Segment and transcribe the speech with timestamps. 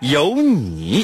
[0.00, 1.02] 有你。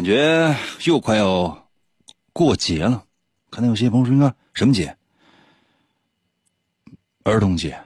[0.00, 1.68] 感觉又快要
[2.32, 3.04] 过节了。
[3.50, 4.96] 可能有些朋友说：“什么节？
[7.22, 7.78] 儿童节。”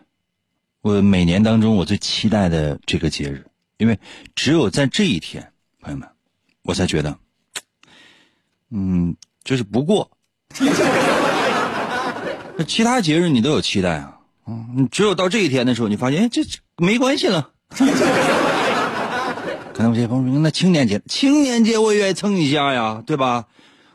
[0.80, 3.44] 我每年当中我最期待的这个节日，
[3.78, 3.98] 因为
[4.36, 6.08] 只有在这一天，朋友们，
[6.62, 7.18] 我才觉得，
[8.70, 10.08] 嗯，就是不过。
[12.56, 16.42] 那其他节日你都有期待啊，嗯，只有到这一天的时候，你发现，哎，这
[16.76, 17.50] 没关系了。
[19.74, 23.46] 可能有些朋友说，那青年节，青年节我也愿意蹭一下呀，对吧？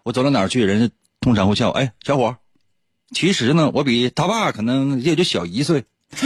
[0.03, 2.35] 我走到哪儿去，人家通常会叫我，哎，小伙，
[3.11, 5.85] 其实呢，我比他爸可能也就小一岁。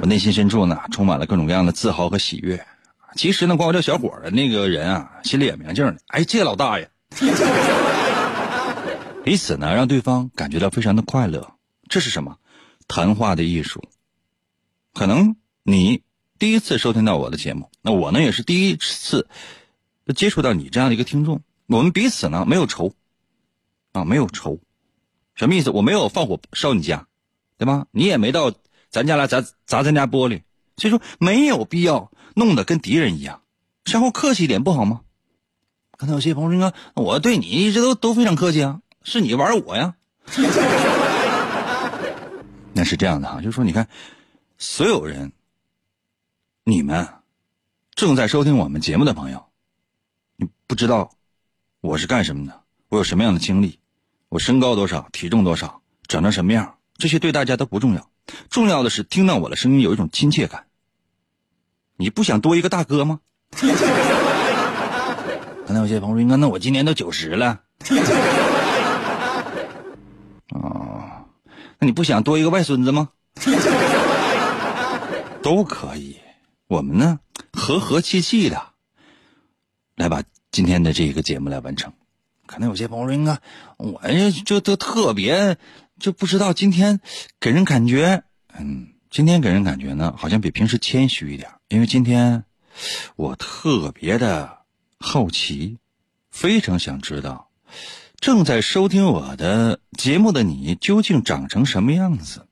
[0.00, 2.66] 我内心深处呢，充满了各种各样的自豪和喜悦。
[3.16, 5.98] 其实呢，管我叫小伙的那个人啊，心里也明镜的。
[6.06, 6.90] 哎，这老大爷，
[9.24, 11.46] 彼此呢，让对方感觉到非常的快乐。
[11.86, 12.38] 这是什么？
[12.86, 13.82] 谈话的艺术。
[14.94, 16.00] 可能你
[16.38, 19.28] 第一次收听到我的节目，那我呢也是第一次
[20.14, 21.42] 接触到你这样的一个听众。
[21.66, 22.94] 我们彼此呢没有仇
[23.92, 24.58] 啊，没有仇，
[25.34, 25.70] 什么意思？
[25.70, 27.06] 我没有放火烧你家。
[27.60, 27.86] 对吧？
[27.90, 28.52] 你也没到
[28.88, 30.42] 咱家来砸砸咱家玻璃，
[30.76, 33.42] 所以说没有必要弄得跟敌人一样，
[33.84, 35.00] 稍后客气一点不好吗？
[35.96, 39.96] 刚才有些朋友说，我对你一直都都非常客气啊，是你玩我呀。
[42.74, 43.88] 那是这样的哈，就是说，你看，
[44.56, 45.32] 所有人，
[46.68, 47.08] 你们
[47.94, 49.42] 正在收听我们节目的朋友，
[50.36, 51.10] 你不知道
[51.80, 53.78] 我是干什么的，我有什么样的经历，
[54.28, 56.74] 我身高多少，体重多少，长成什么样。
[56.98, 58.10] 这些对大家都不重要，
[58.50, 60.66] 重要的是听到我的声音有一种亲切感。
[61.96, 63.20] 你不想多一个大哥吗？
[65.64, 67.62] 刚才有些朋友说：“那我今年都九十了。”
[70.52, 71.24] 哦，
[71.78, 73.08] 那你不想多一个外孙子吗？
[75.40, 76.18] 都可以，
[76.68, 77.18] 我们呢
[77.52, 78.68] 和和气气的
[79.96, 81.92] 来把今天的这个节目来完成。
[82.46, 83.40] 可能有些朋友说：“啊，
[83.76, 84.00] 我
[84.46, 85.58] 就都特别。”
[85.98, 87.00] 就不知道今天
[87.40, 88.22] 给人感觉，
[88.56, 91.50] 嗯，今天给人感觉呢，好像比平时谦虚一点。
[91.66, 92.44] 因为今天
[93.16, 94.58] 我特别的
[95.00, 95.78] 好奇，
[96.30, 97.50] 非常想知道
[98.20, 102.46] 正在收听我的节目的你究竟长成什么样子。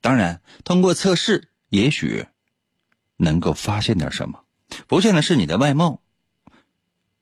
[0.00, 2.26] 当然，通过测试，也许
[3.18, 4.44] 能够发现点什么。
[4.86, 6.00] 不见得是你的外貌，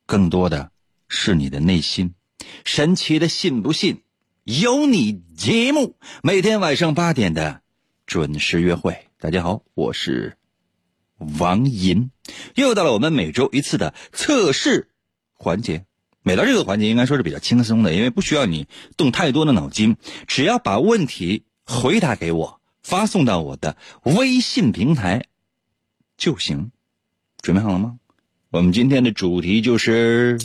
[0.06, 0.70] 更多的
[1.08, 2.14] 是你的内心。
[2.64, 4.02] 神奇的，信不信？
[4.44, 7.62] 有你节目每天晚上八点的
[8.06, 9.08] 准时约会。
[9.18, 10.36] 大家好，我是
[11.38, 12.10] 王银，
[12.54, 14.90] 又到了我们每周一次的测试
[15.32, 15.84] 环节。
[16.22, 19.96] 每到这个环节，应该说是比较轻松的，因为不需要你动太多的脑筋，
[20.26, 25.26] 只要把问题回答给我，发送到我的微信平台
[26.16, 26.70] 就行。
[27.42, 27.96] 准备好了吗？
[28.50, 30.38] 我们今天的主题就是。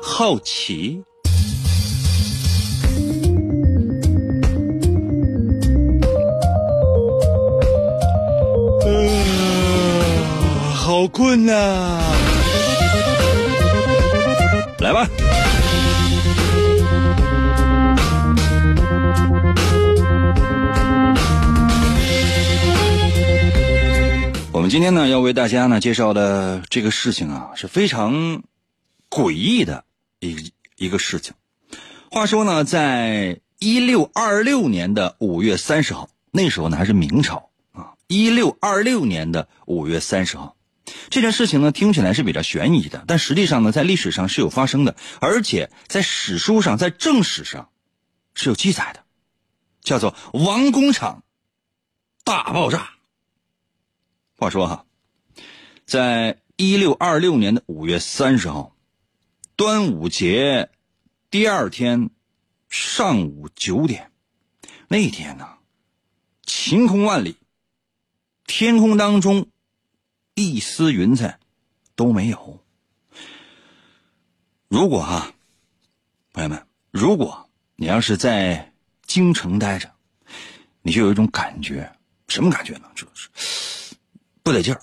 [0.00, 1.00] 好奇，
[10.74, 12.27] 好困呐！
[24.68, 28.42] 今天呢要为大家呢介绍的这个事情啊是非常
[29.08, 29.84] 诡异的。
[30.20, 31.32] 一一个事情，
[32.10, 37.94] 话说呢，在一六二六年的五月三十号，那时候呢还是明朝啊。
[38.08, 40.56] 一六二六年的五月三十号，
[41.08, 47.68] 这件事情呢听起来是比较悬疑的，但实际上呢在历史上是有发生的，而且在史书上，在正史上
[48.34, 49.04] 是有记载的，
[49.82, 51.22] 叫做王工厂
[52.24, 52.97] 大爆炸。
[54.40, 54.86] 话说哈，
[55.84, 58.76] 在一六二六年的五月三十号，
[59.56, 60.70] 端午节
[61.28, 62.10] 第二天
[62.68, 64.12] 上午九点，
[64.86, 65.58] 那天呢，
[66.44, 67.36] 晴空万里，
[68.46, 69.48] 天空当中
[70.34, 71.40] 一丝云彩
[71.96, 72.64] 都没有。
[74.68, 75.34] 如果哈，
[76.32, 78.72] 朋友们，如果你要是在
[79.04, 79.92] 京城待着，
[80.82, 81.92] 你就有一种感觉，
[82.28, 82.88] 什么感觉呢？
[82.94, 83.28] 就是
[84.48, 84.80] 不得劲儿，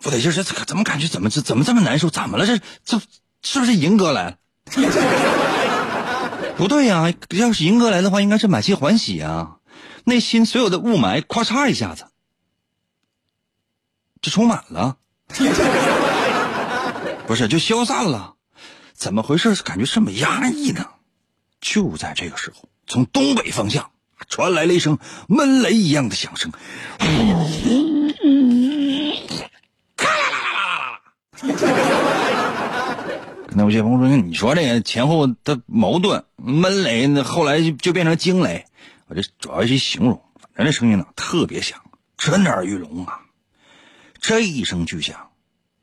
[0.00, 2.10] 不得劲儿，这怎么感觉怎么这怎么这么难受？
[2.10, 2.44] 怎么了？
[2.44, 3.00] 这这
[3.42, 4.36] 是不是银哥来了？
[6.58, 9.58] 不对呀、要是银哥来的话，应该是满心欢喜啊，
[10.02, 12.06] 内心所有的雾霾咔嚓一下子
[14.20, 14.96] 就充满了，
[17.28, 18.34] 不是就消散了？
[18.94, 19.54] 怎么回事？
[19.62, 20.84] 感觉这么压抑呢？
[21.60, 23.88] 就在这个时候，从东北方向
[24.28, 24.98] 传来了一声
[25.28, 26.50] 闷雷一样的响声。
[33.54, 38.66] 那有些朋友说：“你说这个前后的矛盾，闷雷那后来就就变成惊雷，
[39.06, 40.22] 我这主要是形容，
[40.54, 41.78] 反正这声音呢特别响，
[42.16, 43.20] 震耳欲聋啊！
[44.20, 45.30] 这一声巨响，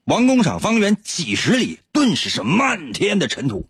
[0.03, 3.67] 王工厂方圆几十里顿时是漫天的尘土，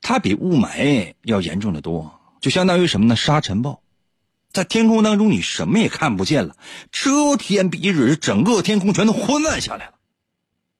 [0.00, 3.16] 它比雾霾要严重的多，就相当于什么呢？
[3.16, 3.82] 沙尘暴，
[4.52, 6.56] 在天空当中你什么也看不见了，
[6.90, 9.92] 遮天蔽日，整个天空全都昏暗下来了，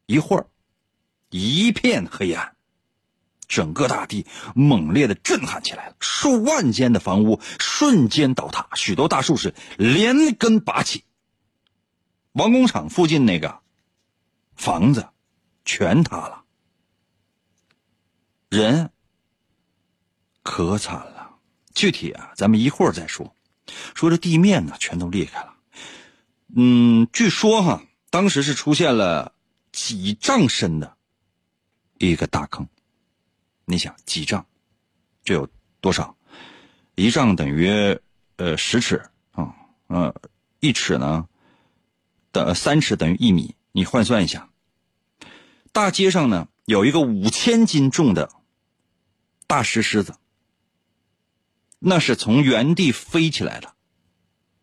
[0.06, 0.46] 一会儿。”
[1.30, 2.54] 一片黑暗，
[3.48, 11.04] 整个大地猛烈的震撼起来了，数万间的房屋瞬间倒塌，许多大树是连根拔起。
[12.32, 13.58] 王工厂附近那个
[14.54, 15.08] 房子
[15.64, 16.44] 全塌了，
[18.48, 18.90] 人
[20.42, 21.36] 可惨了。
[21.74, 23.34] 具体啊，咱们一会儿再说。
[23.94, 25.54] 说这地面呢，全都裂开了。
[26.54, 29.32] 嗯，据说哈，当时是出现了
[29.76, 30.96] 几丈深的。
[31.98, 32.66] 一个大坑，
[33.66, 34.46] 你想几丈，
[35.22, 35.48] 这有
[35.82, 36.16] 多少？
[36.94, 38.00] 一丈等于
[38.36, 39.02] 呃十尺
[39.32, 39.54] 啊，
[39.88, 40.14] 呃
[40.60, 41.28] 一尺呢，
[42.32, 44.50] 等三尺等于一米，你换算一下。
[45.72, 48.30] 大街上呢有一个五千斤重的
[49.46, 50.16] 大石狮子，
[51.78, 53.74] 那是从原地飞起来的，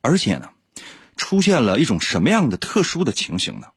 [0.01, 0.51] 而且呢
[1.15, 3.71] 出现了一种什么样的特殊的情形呢？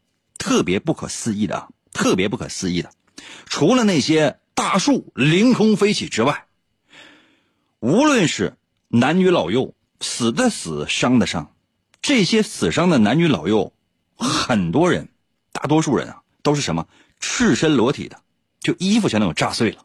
[0.46, 2.92] 特别不可思议的，特别不可思议的。
[3.46, 6.46] 除了那些大树凌空飞起之外，
[7.80, 8.56] 无论是
[8.86, 11.52] 男女老幼，死的死，伤的伤，
[12.00, 13.72] 这些死伤的男女老幼，
[14.14, 15.08] 很多人，
[15.50, 16.86] 大多数人啊，都是什么
[17.18, 18.22] 赤身裸体的，
[18.60, 19.84] 就衣服全都给炸碎了。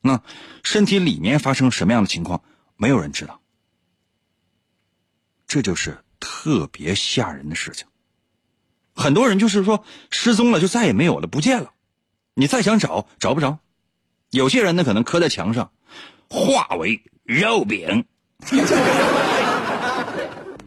[0.00, 0.20] 那
[0.64, 2.42] 身体里面发生什么样的情况，
[2.76, 3.40] 没有人知道。
[5.46, 7.86] 这就是特别吓人的事情。
[8.94, 11.72] 很多人就是说失踪了，就再也没有了，不见了。
[12.34, 13.58] 你再想找，找不着。
[14.30, 15.72] 有些人呢，可能磕在墙上，
[16.30, 18.04] 化为肉饼。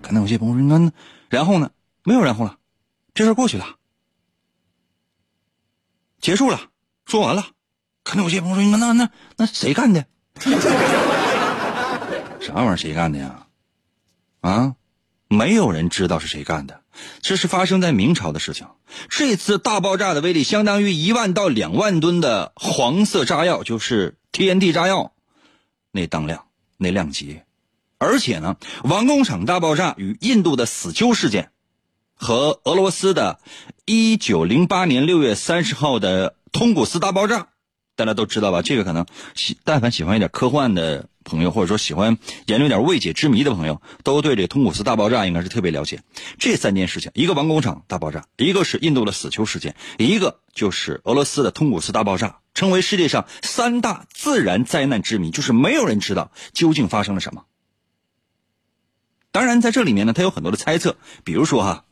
[0.01, 0.91] 可能有些朋友说：“那
[1.29, 1.71] 然后呢？
[2.03, 2.57] 没有然后了，
[3.13, 3.75] 这事过去了，
[6.21, 6.61] 结束了，
[7.05, 7.47] 说完了。”
[8.03, 10.05] 可能有些朋友说：“那那那谁干的？
[12.39, 12.77] 啥玩意儿？
[12.77, 13.47] 谁干的呀？
[14.39, 14.75] 啊，
[15.27, 16.81] 没有人知道是谁干的。
[17.21, 18.67] 这是发生在明朝的事情。
[19.09, 25.13] 这次大爆炸的威力相当于一万到两万吨的黄色炸药，就是 TNT 炸药，
[25.91, 26.45] 那当量、
[26.77, 27.41] 那量级。
[27.99, 31.51] 而且呢，王工厂大爆炸与印度的死囚事件，
[32.15, 33.39] 和俄罗斯的
[33.85, 37.49] 1908年6月30号的通古斯大爆炸，
[37.95, 38.61] 大家都知道吧？
[38.61, 39.05] 这个可能
[39.35, 42.17] 喜，但凡喜欢一点科幻的朋友，或者说喜欢
[42.47, 46.01] 研究点未解之谜的朋友，都对这通古斯大爆炸应该是特别了解。
[46.39, 57.43] 这三件事情，一个王工厂大爆炸，一个是印度的死囚事件，一个就是俄罗斯的通古斯大爆炸，成为世界上三大自然灾难之谜，就是没有人知道究竟发生了什么。
[59.31, 61.85] 当然，在这里面呢，它有很多的猜测，比如说哈，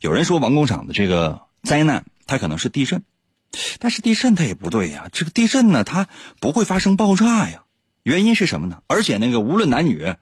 [0.00, 3.02] 有人说王工厂的这个灾难，它可能是地震，
[3.80, 6.08] 但是地震它也不对呀，这个地震呢，它
[6.40, 7.64] 不会发生爆炸呀，
[8.06, 8.82] 原因是什么呢？
[8.86, 10.14] 而且那个无论男女，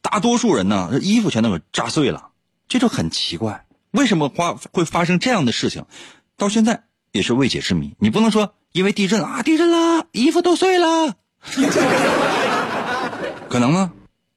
[0.00, 2.28] 大多数人呢，衣服全都给炸碎了，
[2.68, 5.86] 这就很奇怪，为什么发会发生这样的事情？
[6.36, 7.96] 到现在也是未解之谜。
[7.98, 11.16] 你不能说因为地震啊，地震了，衣服都碎了。
[13.50, 13.92] 可能吗？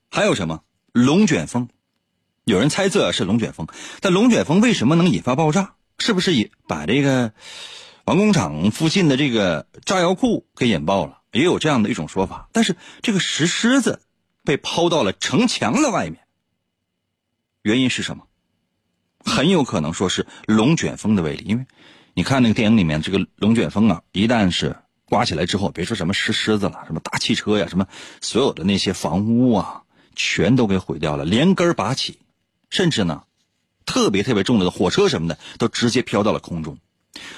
[0.10, 1.70] 还有什么龙卷风？
[2.44, 3.68] 有人猜测是龙卷风，
[4.02, 5.76] 但龙卷风为什么能引发爆炸？
[6.00, 7.34] 是不是也把这个
[8.06, 11.19] 王工厂附近的这个炸药库给引爆了？
[11.32, 12.50] 也有这样的一种说法。
[12.52, 14.02] 但是这个石狮子
[14.44, 16.20] 被抛到了城墙的外面，
[17.62, 18.26] 原因是什么？
[19.26, 21.66] 很有可能说是龙卷风的威力，因为
[22.14, 27.88] 你看那个电影里面这个龙卷风啊，一旦是刮起来之后，别说什么石狮子了，什么大汽车呀，什么
[28.22, 29.84] 所有的那些房屋啊，
[30.16, 32.20] 全都给毁掉了，连根拔起，
[32.70, 33.24] 甚至呢，
[33.86, 36.78] 特别特别重的火车什么的都直接飘到了空中。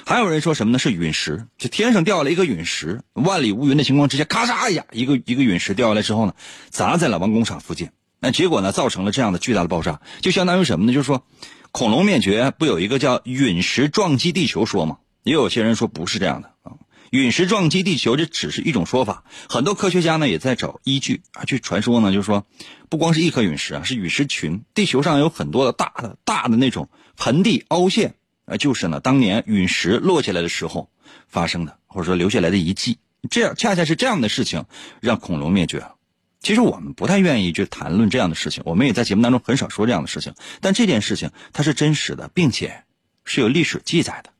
[0.04, 0.78] 还有人说什么呢？
[0.78, 6.34] 是陨石，就天上掉了一个陨石，万里无云的情况之下，咔嚓一下，一个一个陨石掉下来之后呢，
[6.70, 10.92] 砸在了王工厂附近，那结果呢，造成了这样的巨大的爆炸，就相当于什么呢？
[10.92, 11.26] 就是说。
[11.74, 14.98] 恐龙灭绝不有一个叫陨石撞击地球说吗？
[15.22, 16.76] 也有些人说不是这样的啊，
[17.08, 19.24] 陨石撞击地球这只是一种说法。
[19.48, 22.44] 很多科学家呢也在找依据啊，据传说呢就是说，
[22.90, 24.64] 不光是一颗陨石啊，是陨石群。
[24.74, 30.90] 地球上有很多的大的大的那种盆地凹陷啊，就是呢当年陨石落下来的时候
[31.28, 32.98] 发生的，或者说留下来的遗迹。
[33.30, 34.64] 这样恰恰是这样的事情
[35.00, 35.94] 让恐龙灭绝了。
[36.40, 40.34] 其实我们不太愿意去谈论这样的事情，我们也在节目当中很少说这样的事情。
[40.60, 42.82] 但这件事情它是真实的，并且
[43.24, 44.30] 是有历史记载的。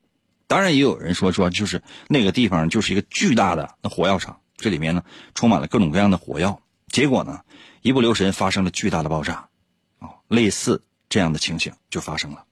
[0.49, 5.05] 当然，也有人说说，就是那个地方就是一个巨大的那火药厂，这里面呢
[5.35, 6.61] 充满了各种各样的火药。
[6.89, 7.43] 结果呢，
[7.83, 9.49] 一不留神发生了巨大的爆炸，
[10.01, 12.45] 啊，类似这样的情形就发生了。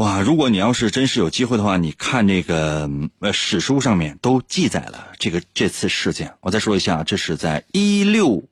[0.00, 0.22] 哇！
[0.22, 2.88] 如果你要是真是有机会的话，你看这个
[3.18, 6.36] 呃史书上面都记载了这个这次事件。
[6.40, 8.48] 我再说一下，这是在一六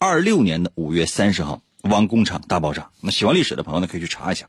[0.00, 2.90] 二六年的五月三十号，王工厂大爆炸。
[3.02, 4.48] 那喜欢历史的朋友呢，可以去查一下。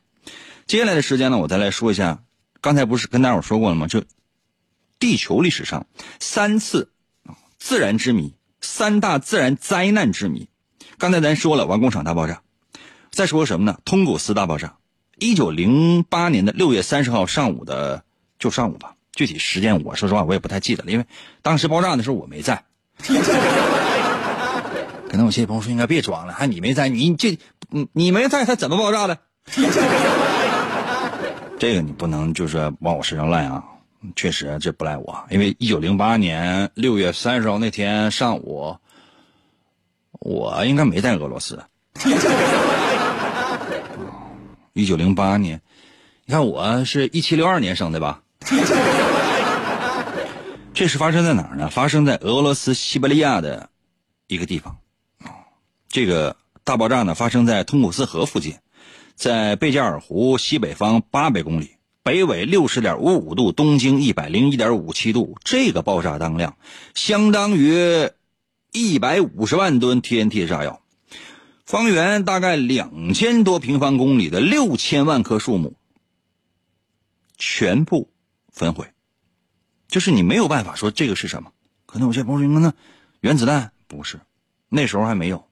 [0.66, 2.24] 接下来的时间呢，我再来说一下，
[2.60, 3.86] 刚才不是跟大伙说过了吗？
[3.86, 4.02] 就
[4.98, 5.86] 地球历史上
[6.18, 6.90] 三次
[7.60, 10.48] 自然之谜，三大自然灾难之谜。
[10.98, 12.42] 刚才咱说了王工厂大爆炸，
[13.12, 13.78] 再说什么呢？
[13.84, 14.74] 通古斯大爆炸。
[15.22, 18.02] 一九零八年的六月三十号上午的，
[18.40, 18.96] 就上午吧。
[19.12, 21.06] 具体时间我说实话我也不太记得了，因为
[21.42, 22.60] 当时爆炸的时候我没在。
[25.08, 27.38] 可能有些朋友说应该别装了，还你没在，你这
[27.68, 29.16] 你你没在，他怎么爆炸的？
[31.58, 33.62] 这个你不能就是往我身上赖啊！
[34.16, 38.76] 确实这不赖我，因为一九零八年六月三十号那天上午，
[40.18, 41.62] 我应该没在俄罗斯。
[44.74, 45.60] 一九零八年，
[46.24, 48.22] 你看我是一七六二年生的吧？
[50.72, 51.68] 这是发生在哪儿呢？
[51.68, 53.68] 发生在俄罗斯西伯利亚的
[54.26, 54.78] 一个地方。
[55.88, 58.56] 这个大爆炸呢，发生在通古斯河附近，
[59.14, 65.36] 在贝加尔湖西北方八百公里，北纬六十点五五度，东经一百零一点五七度。
[65.44, 66.56] 这个爆炸当量
[66.94, 68.08] 相当于
[68.72, 70.81] 一百五十万吨 TNT 炸药。
[71.64, 75.74] 方圆大概两千多平方公里的六千万棵树木，
[77.38, 78.10] 全部
[78.52, 78.92] 焚毁，
[79.88, 81.52] 就是你没有办法说这个是什么。
[81.86, 82.74] 可能有些朋友说呢，
[83.20, 84.20] 原子弹不是，
[84.68, 85.46] 那时候还没有。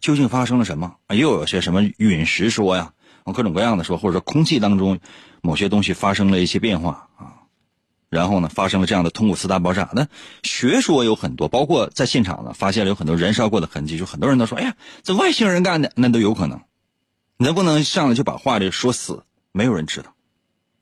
[0.00, 0.96] 究竟发生了什么？
[1.08, 2.94] 又有些什么陨石说呀，
[3.34, 5.00] 各种各样的说，或者说空气当中
[5.42, 7.33] 某些东西发生了一些变化啊。
[8.14, 9.90] 然后呢，发生了这样的通古斯大爆炸。
[9.92, 10.06] 那
[10.44, 13.98] 学说有很多，包括在现场呢，发现了有很多燃烧过的痕迹。
[13.98, 16.60] 就很多人都说：“哎呀，这外星人干的，那都有可能。”
[17.36, 19.24] 能不能上来就把话这说死？
[19.50, 20.14] 没有人知道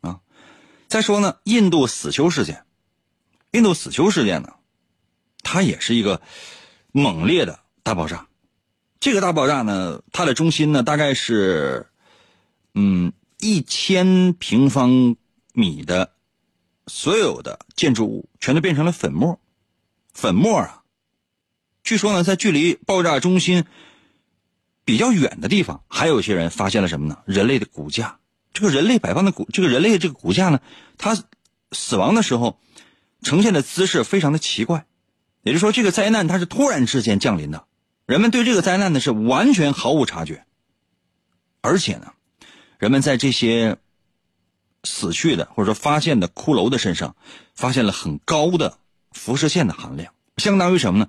[0.03, 0.21] 啊。
[0.89, 2.65] 再说呢，印度死囚事件，
[3.53, 4.51] 印度死囚事件呢，
[5.43, 6.21] 它也是一个
[6.93, 8.27] 猛烈的大爆炸。
[9.01, 11.87] 这个大爆炸呢，它的中心呢，大概是
[12.75, 15.17] 嗯一千平方
[15.55, 16.12] 米的。
[16.87, 19.39] 所有的建筑物全都变成了粉末，
[20.12, 20.83] 粉末啊！
[21.85, 23.65] 据说呢，在距离爆炸中心
[24.85, 27.19] 比较远的地方，还有一些人发现了什么呢？
[27.25, 28.19] 人类的骨架。
[28.53, 30.61] 这个人类摆放的骨，这个人类的这个骨架呢，
[30.99, 31.17] 它
[31.71, 32.59] 死亡的时候
[33.23, 34.85] 呈现的姿势非常的奇怪。
[35.43, 37.67] 也就是说，这个灾难它是突然之间降临的，
[38.07, 40.45] 人们对这个灾难呢是完全毫无察觉，
[41.61, 42.12] 而且呢，
[42.79, 43.79] 人们在这些。
[44.85, 47.17] 死去的或者说发现的骷髅的身上，
[47.55, 48.79] 发现了很高的
[49.12, 51.09] 辐射线的含量，相当于什么呢？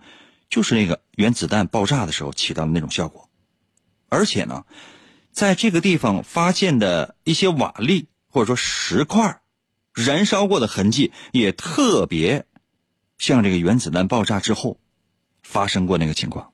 [0.49, 3.29] 就是那个原子弹爆炸的时候起到的那种效果。
[4.09, 4.65] 而且呢，
[5.31, 9.41] 在这个地方发现的一些瓦砾或者说石块，
[9.93, 12.45] 燃烧过的痕迹也特别
[13.17, 14.79] 像这个原子弹爆炸之后
[15.41, 16.51] 发生过那个情况。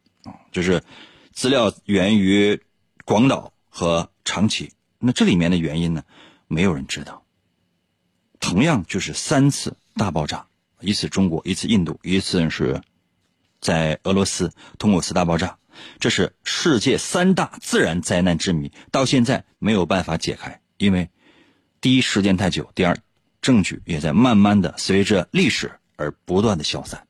[0.51, 0.83] 就是
[1.33, 2.61] 资料源于
[3.03, 6.03] 广岛和长崎，那这里面的原因呢？
[6.49, 7.23] 没有人知道。
[8.41, 10.47] 同样就是三次大爆炸，
[10.81, 12.81] 一次中国，一次印度，一次是
[13.61, 15.57] 在俄罗斯通过次大爆炸，
[15.99, 20.59] 这是世界三大自然灾难之谜，到现在没有办法解开。
[20.77, 21.09] 因为
[21.81, 22.97] 第一时间太久，第二
[23.41, 27.05] 证据也在慢慢的随着历史而不断的消散。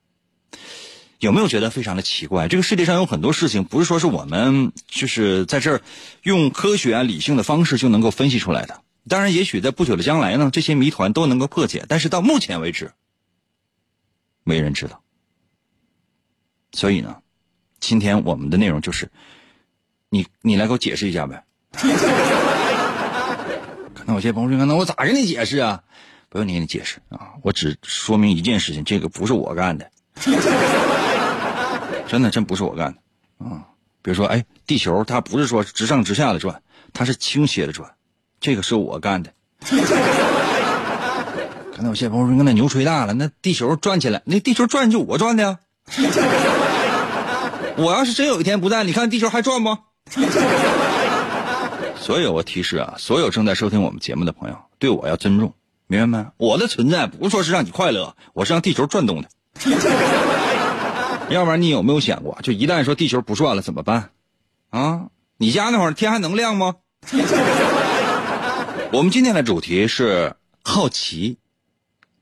[1.19, 2.47] 有没有觉得非常的奇怪？
[2.47, 5.81] 这个世界上有很多事情，不是说是我们就是在这儿
[6.23, 8.81] 用科学啊、理性的方式就能够分析出来的。
[9.07, 11.85] 当然，也许在不久的将来呢，这些谜团都能够破解。
[11.87, 12.91] 但是到目前为止，
[14.43, 15.01] 没人知道。
[16.71, 17.21] 所以呢，
[17.79, 19.09] 今天我们的内容就是，
[20.09, 21.45] 你你来给我解释一下呗。
[23.93, 25.83] 可能有些朋友说：“那我咋跟你解释啊？”
[26.29, 29.89] 不用你给你解释啊，我只说明一件事情：这个不是我干的。
[32.07, 33.01] 真的，真不是我干的
[33.45, 33.65] 啊！
[34.03, 36.61] 比如说，哎，地球它不是说直上直下的转，
[36.93, 37.95] 它是倾斜的转，
[38.39, 39.31] 这个是我干的。
[41.75, 45.59] 可能有些朋友说，那牛吹大了，那地球转起来，那地球转就我转的呀。
[47.77, 49.77] 我要是真有一天不在，你看地球还转不？
[51.95, 55.53] 所以，我提示啊，所有正在收听我们节目的朋友，对我要尊重，
[55.87, 56.25] 明白没？
[56.37, 59.29] 我的存在不是说是让你快乐，我是让地球转动的。
[61.29, 64.09] 要不然你有没有想过，就一旦说地球不转了怎么办？
[64.71, 65.03] 啊，
[65.37, 66.75] 你家那会儿天还能亮吗？
[68.91, 71.37] 我们今天的主题是好奇，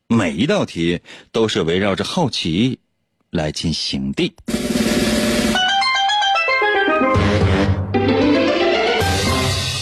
[0.08, 2.82] 每一道题都是围绕着好奇
[3.30, 4.36] 来进行的。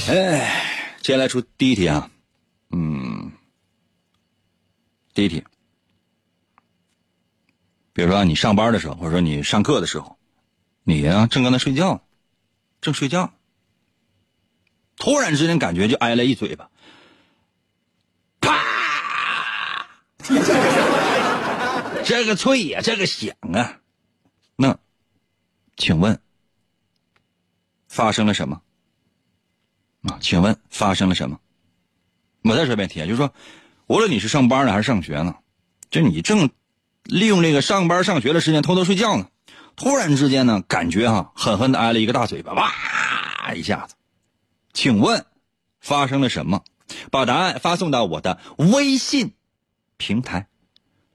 [0.07, 2.11] 哎，接下来出第一题啊，
[2.69, 3.31] 嗯，
[5.15, 5.43] 第一题。
[7.93, 10.19] 比如说你上班的时候，或者说你上课的时候，
[10.83, 12.03] 你呀正搁那睡觉，
[12.79, 13.33] 正睡觉，
[14.97, 16.69] 突然之间感觉就挨了一嘴巴，
[22.05, 23.79] 这个脆呀，这个响啊，
[24.55, 24.77] 那，
[25.75, 26.21] 请问
[27.87, 28.61] 发生了什么？
[30.03, 31.39] 啊，请问发生了什么？
[32.43, 33.33] 我再说一遍题，就是说，
[33.87, 35.35] 无论你是上班呢还是上学呢，
[35.89, 36.49] 就你正。
[37.03, 39.29] 利用这个上班上学的时间偷偷睡觉呢，
[39.75, 43.93] 突然之间呢，感觉哈狠狠的挨了一个大嘴巴，哇一下子，
[44.73, 45.23] 请问
[45.79, 46.63] 发生了什么？
[47.11, 49.33] 把答案发送到我的微信
[49.97, 50.47] 平台。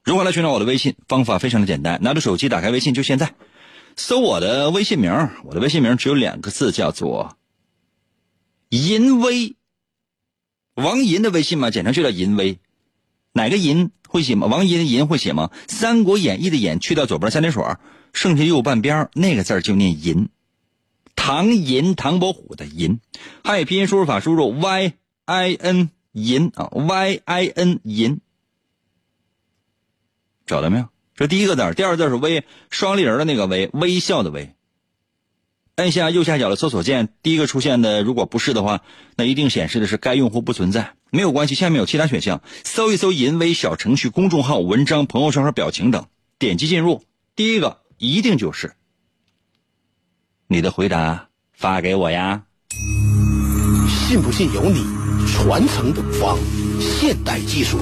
[0.03, 0.95] 如何来寻找我的微信？
[1.07, 3.35] 方法非常的简单，拿着手机打开微信，就现在，
[3.95, 5.29] 搜我的微信名。
[5.43, 7.37] 我的微信名只有两个字，叫做
[8.69, 9.55] 淫威。
[10.73, 12.57] 王银的微信嘛，简称就叫淫威。
[13.33, 13.91] 哪个银？
[14.07, 14.47] 会写吗？
[14.47, 15.51] 王银银会写吗？
[15.71, 17.63] 《三国演义》的演去掉左边三点水，
[18.11, 20.29] 剩下右半边那个字就念银。
[21.15, 22.99] 唐银，唐伯虎的银。
[23.43, 24.93] 汉语拼音输入法输入 y
[25.25, 28.19] i n 银啊，y i n 银。
[30.51, 30.89] 找到没有？
[31.15, 34.53] 这第一个字，第二个字是微，双立人的那个微，微笑的微。
[35.75, 38.81] 按下右下角的搜索键，第一个出现的，如果不是的话，
[39.15, 40.93] 那一定显示的是该用户不存在。
[41.09, 47.05] 没有关系，下面有其他选项，搜一搜“淫威”小程序、公众号、文章、朋友圈和表情等，点击进入。
[47.37, 48.73] 第一个一定就是
[50.47, 52.43] 你的回答，发给我呀。
[54.09, 54.83] 信不信由你，
[55.43, 56.37] 传承东方
[56.79, 57.79] 现代技术，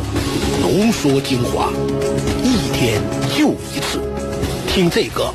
[0.61, 1.69] 浓缩精华，
[2.41, 3.01] 一天
[3.37, 3.99] 就一次，
[4.65, 5.29] 听这个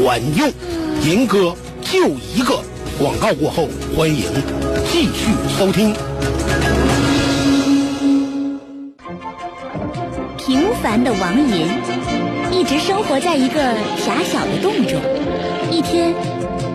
[0.00, 0.48] 管用，
[1.02, 1.52] 银哥。
[1.82, 2.58] 就一个
[2.98, 4.22] 广告过后，欢迎
[4.90, 5.92] 继续收听。
[10.38, 11.68] 平凡的王银
[12.50, 13.60] 一直生活在一个
[13.98, 14.98] 狭小的洞中。
[15.70, 16.14] 一天，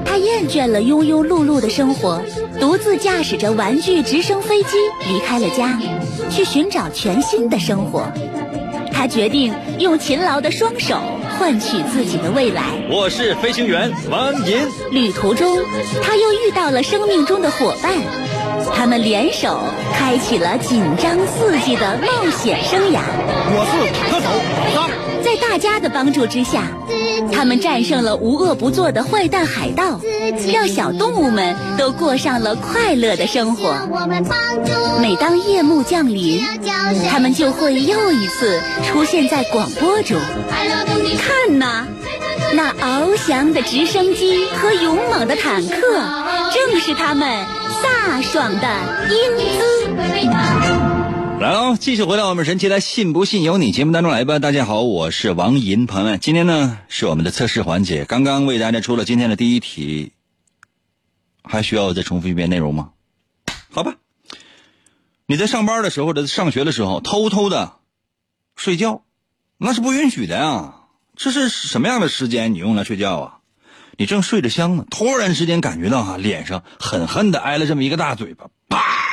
[0.05, 2.21] 他厌倦了庸庸碌碌的生活，
[2.59, 5.79] 独自驾驶着玩具直升飞机离开了家，
[6.29, 8.11] 去寻找全新的生活。
[8.91, 10.99] 他决定用勤劳的双手。
[11.39, 12.63] 换取自己的未来。
[12.91, 14.57] 我是飞行员王银。
[14.91, 15.57] 旅途中，
[16.03, 17.93] 他又遇到了生命中的伙伴，
[18.75, 19.57] 他们联手
[19.93, 22.99] 开启了紧张刺激的冒险生涯。
[23.51, 24.27] 我是坦克手
[24.75, 25.08] 老三。
[25.23, 26.63] 在大家的帮助之下，
[27.31, 29.99] 他们战胜了无恶不作的坏蛋海盗，
[30.51, 33.75] 让小动物们都过上了快乐的生活。
[35.01, 36.41] 每当夜幕降临，
[37.09, 40.19] 他们就会又一次出现在广播中。
[41.17, 41.85] 看呐，
[42.53, 45.77] 那翱翔的直升机和勇猛的坦克，
[46.53, 47.27] 正是他们
[47.83, 48.67] 飒爽的
[49.09, 50.98] 英姿。
[51.39, 54.39] 来喽，继续回到我们神奇的“信不信由你”节目当中来吧。
[54.39, 60.11] 大家好，我是王银，朋友们，今天呢是我们的测试环节，刚刚为大家出了今天的第一题，
[61.41, 62.89] 还需要再重复一遍内容吗？
[63.71, 63.95] 好吧，
[65.27, 67.75] 你在上班的时候或者上学的时候偷偷的
[68.57, 69.05] 睡觉，
[69.57, 70.73] 那是不允许的呀。
[71.15, 72.53] 这是什么样的时间？
[72.53, 73.37] 你用来睡觉啊？
[73.95, 79.07] 你正睡着香呢，突然之间感觉到哈脸上狠狠的挨了这么一个大嘴巴，啪！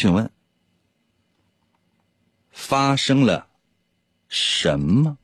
[0.00, 0.30] 请问
[2.50, 3.48] 发生了
[4.30, 5.18] 什么？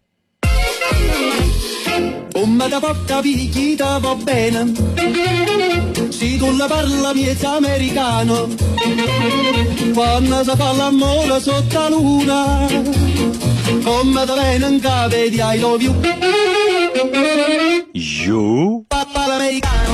[18.27, 19.86] 有。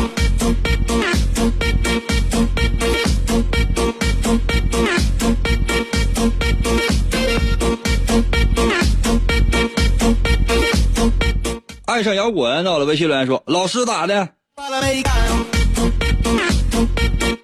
[11.93, 14.31] 爱上摇滚，到了微信留言说：“老师打的。”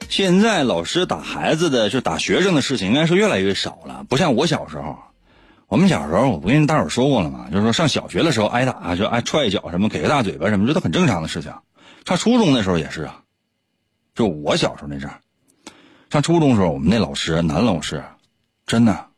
[0.08, 4.06] 现在老师打孩子的，就打学生的事情，应该是越来越少了。
[4.08, 4.96] 不像我小时候，
[5.66, 7.48] 我们小时候，我不跟大伙说过了吗？
[7.50, 11.52] 就是说上小学的时候挨打，就挨踹一脚什么，给个大嘴巴什么，这都很正常的事情。
[12.06, 13.20] 上初中的时候也是啊，
[14.14, 15.10] 就我小时候那阵，
[16.08, 18.02] 上初中的时候，我们那老师男老师，
[18.66, 19.08] 真的，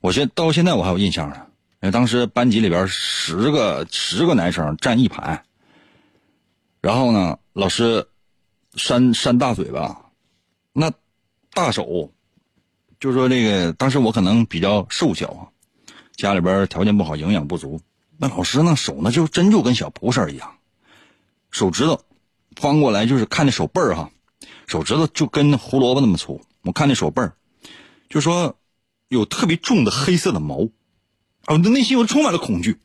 [0.00, 1.47] 我现到现在我还有印象呢。
[1.80, 5.44] 因为当时班级里边十个十个男生站一排，
[6.80, 8.08] 然后呢，老师
[8.74, 10.10] 扇扇大嘴巴，
[10.72, 10.92] 那
[11.52, 12.12] 大手，
[12.98, 15.46] 就说这个当时我可能比较瘦小啊，
[16.16, 17.80] 家里边条件不好，营养不足，
[18.16, 20.56] 那老师那手呢就真就跟小菩萨一样，
[21.52, 22.00] 手指头
[22.56, 24.10] 翻过来就是看那手背儿哈，
[24.66, 27.34] 手指头就跟胡萝卜那么粗，我看那手背儿，
[28.08, 28.58] 就说
[29.06, 30.68] 有特别重的黑色的毛。
[31.48, 32.76] 我的内心我充满了恐惧。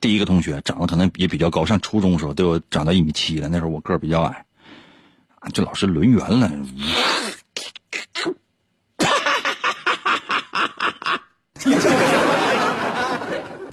[0.00, 3.46] 第一个同学长得可能也比较高，上初中的时候都有长到一米七了。
[3.48, 4.44] 那时候我个儿比较矮，
[5.52, 6.50] 这老师抡圆了。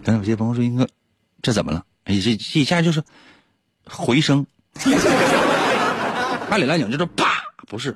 [0.04, 0.86] 刚才有些朋友说：“应该
[1.41, 1.84] 这怎么了？
[2.04, 3.02] 哎，这这一下就是
[3.86, 4.45] 回声。
[6.49, 7.95] 按理来讲就是啪，不是，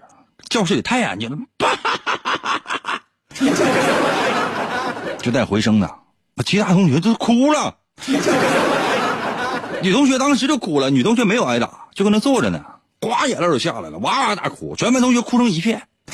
[0.50, 1.73] 教室里太安静了，啪。”
[5.22, 5.89] 就带回声的，
[6.46, 7.76] 其他同学都哭了。
[9.82, 12.63] 女同学当时就哭了，女同学没有挨打，就搁那坐着呢，
[13.00, 15.82] 呱眼泪就下来了，哇哇大哭，全班同学哭成一片。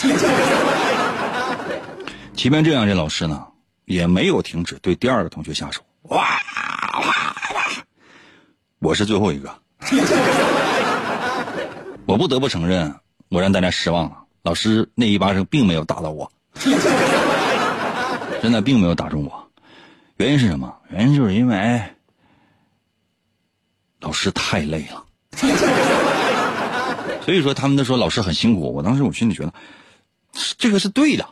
[2.36, 3.46] 即便这样，这老师呢
[3.86, 7.06] 也没有停止对第二个同学下手，哇哇哇！
[8.80, 9.54] 我是最后一个，
[12.06, 12.94] 我不得不承认，
[13.30, 14.18] 我让大家失望了。
[14.44, 16.32] 老师那一巴掌并没有打到我。
[18.42, 19.50] 真的并没有打中我，
[20.18, 20.74] 原因是什么？
[20.92, 21.82] 原因就是因为
[24.00, 25.04] 老师太累了，
[27.22, 28.74] 所以说他们都说老师很辛苦。
[28.74, 29.54] 我当时我心里觉得，
[30.58, 31.26] 这个是对的，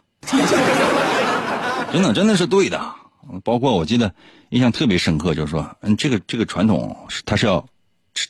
[1.92, 2.96] 真的真的是对的。
[3.44, 4.14] 包括我记得
[4.50, 7.66] 印象特别深刻，就是说，嗯，这个这个传统它是要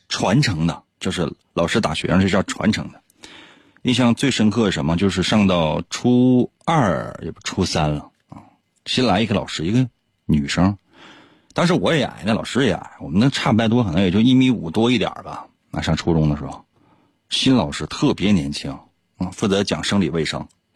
[0.10, 3.02] 传承的，就是老师打学生是要传承的。
[3.88, 4.98] 印象最深刻什么？
[4.98, 8.44] 就是上到初二也不初三了啊，
[8.86, 9.88] 新来一个老师，一个
[10.26, 10.78] 女生，
[11.54, 15.48] 当时我也矮，那老师也矮，我们那差不太多，可能也就一米五多一点吧。
[15.72, 16.66] 那上初中的时候，
[17.30, 18.78] 新老师特别年轻
[19.20, 20.46] 啊，负责讲生理卫生，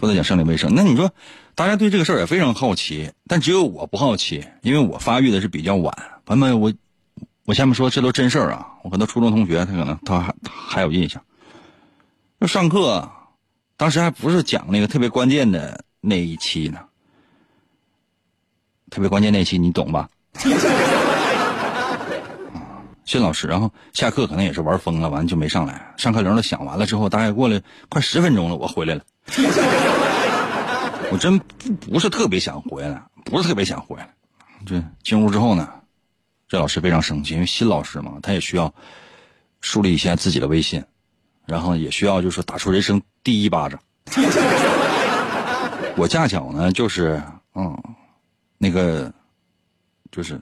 [0.00, 0.74] 负责讲生理卫生。
[0.74, 1.12] 那你说，
[1.54, 5.94] 大家对这个事儿也非常好奇，但只有我不好奇，因为我发育的是比较晚。
[6.24, 6.72] 朋友们，我。
[7.46, 8.66] 我下面说这都真事儿啊！
[8.82, 11.22] 我跟他初中同学，他可能他还还有印象。
[12.40, 13.08] 就上课，
[13.76, 16.80] 当时还不是讲那个特别关键的那一期呢。
[18.90, 20.08] 特别关键那一期你懂吧？
[23.04, 25.94] 新老师，然后下课可能也是玩疯了，完就没上来。
[25.96, 29.04] 上课铃都响完了之后，大概过了快十分钟了，我回来了。
[31.12, 34.08] 我真不不是特别想回来，不是特别想回来。
[34.66, 35.68] 这进屋之后呢？
[36.48, 38.72] 这老师非常生气，因为新老师嘛，他也需要
[39.60, 40.82] 树立一下自己的威信，
[41.44, 43.80] 然后也需要就是打出人生第一巴掌。
[45.96, 47.20] 我恰巧呢，就是
[47.54, 47.76] 嗯，
[48.58, 49.12] 那个
[50.12, 50.40] 就是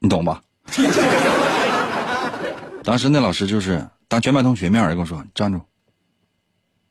[0.00, 0.42] 你懂吧？
[2.84, 5.60] 当时那老师就是当全班同学面跟我说：“站住！”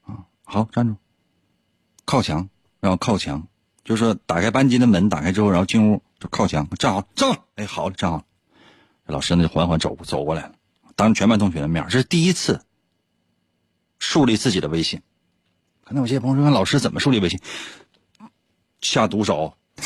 [0.07, 0.95] 啊，好，站住，
[2.05, 2.47] 靠墙，
[2.79, 3.45] 然后靠墙，
[3.83, 8.23] 就是说打开班级的门，打开之后，然后进屋就靠墙，站好，站好，哎，好，站好。
[9.11, 10.53] 老师呢就缓缓走走过来了，
[10.95, 12.61] 当着全班同学的面，这是第一次
[13.99, 15.01] 树立自己的威信。
[15.83, 17.39] 可能有些朋友说，老师怎么树立威信？
[18.81, 19.55] 下毒手，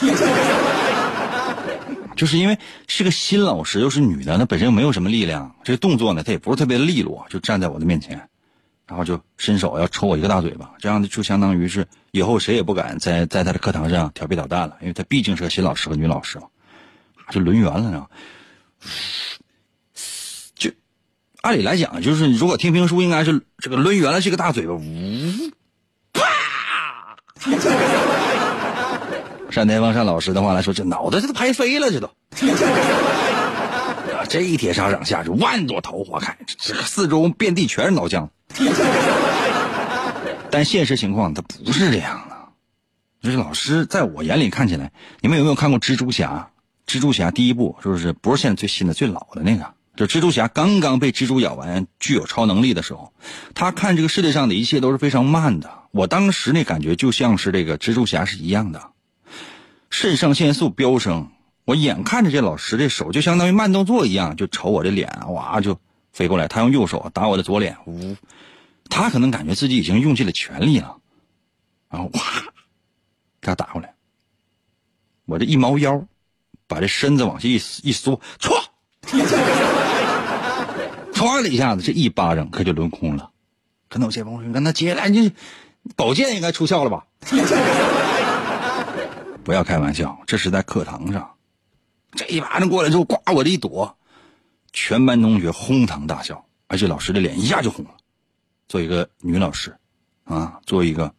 [2.15, 2.57] 就是因为
[2.87, 8.29] 是个新老师，又是女的，她本身又没有什么力量，这个动作呢，她也不是特别利落，就站在我的面前，
[8.87, 16.47] 然后就伸手要抽我一个大嘴巴，这样就相当于是以后谁也不敢在在他的课堂上调皮捣蛋了，因为他毕竟是个新老师和女老师嘛，
[17.31, 18.07] 就轮圆了呢。
[20.55, 20.71] 就
[21.41, 24.81] 按理来讲，就是如果听评书，应该是这个抡圆了这个大嘴巴，呜，
[26.13, 26.23] 啪！
[29.55, 32.09] 单田芳单老师的话来说，这脑袋这都拍飞了，这都。
[34.27, 38.27] 这一铁砂掌下去，万朵桃花开，这个四周遍地全是脑浆。
[40.51, 42.35] 但现实情况它不是这样的。
[43.21, 46.49] 就是老师在我眼里看起来，你们有没有看过蜘蛛侠？
[46.87, 49.73] 蜘蛛侠第一部是不是不是现在最新的、最老的那个？
[49.95, 53.13] 就蜘蛛侠刚刚被蜘蛛咬完，具有超能力的时候，
[53.53, 55.71] 他看这个世界上的一切都是非常慢的。
[55.91, 58.91] 我当时那感觉就像是这个蜘蛛侠是一样的，
[59.89, 61.29] 肾上腺素飙升。
[61.63, 65.79] 我眼看着这老师这手就相当于慢动作一样，就朝我的脸哇就
[66.11, 66.47] 飞过来。
[66.47, 68.15] 他用右手打我的左脸，呜，
[68.89, 70.97] 他可能感觉自己已经用尽了全力了，
[71.89, 72.21] 然后哇，
[73.41, 73.95] 给他打过来。
[75.25, 76.05] 我这一猫腰，
[76.67, 78.63] 把这身子往下一一缩，唰，
[81.13, 83.31] 唰的一下子，这一巴掌可就抡空了。
[83.89, 85.33] 可能有些朋友说：“那接下来你
[85.95, 87.05] 宝剑应该出鞘了吧？”
[89.45, 91.35] 不要开玩笑，这是在课堂上。
[92.13, 93.95] 这一巴掌过来之后，呱，我这一躲，
[94.73, 97.91] 全班同学哄堂大笑，而且老师的脸一下就红了。
[98.67, 99.77] 作为一个女老师，
[100.23, 101.13] 啊，作为一个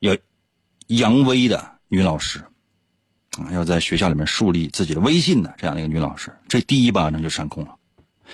[0.00, 0.14] 要
[0.88, 2.44] 扬威的女老师，
[3.38, 7.76] 啊，要在学校里面树立自己的威信的这样的一个女老师，这第一巴掌就扇空了。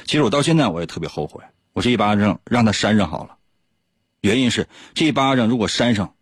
[0.05, 3.37] 其实我到现在我也特别后悔，我这一巴掌让他扇上好了。
[4.21, 6.15] 原因是这一巴掌如果扇上，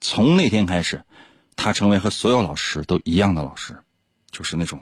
[0.00, 1.04] 从那天开始，
[1.56, 3.76] 他成为和所有老师都一样的老师。
[4.32, 4.80] 就是那种，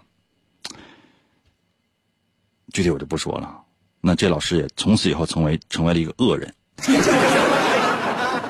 [2.73, 3.63] 具体我就不说了。
[4.03, 6.55] 那这老师也从此以后成为成为了一个恶人。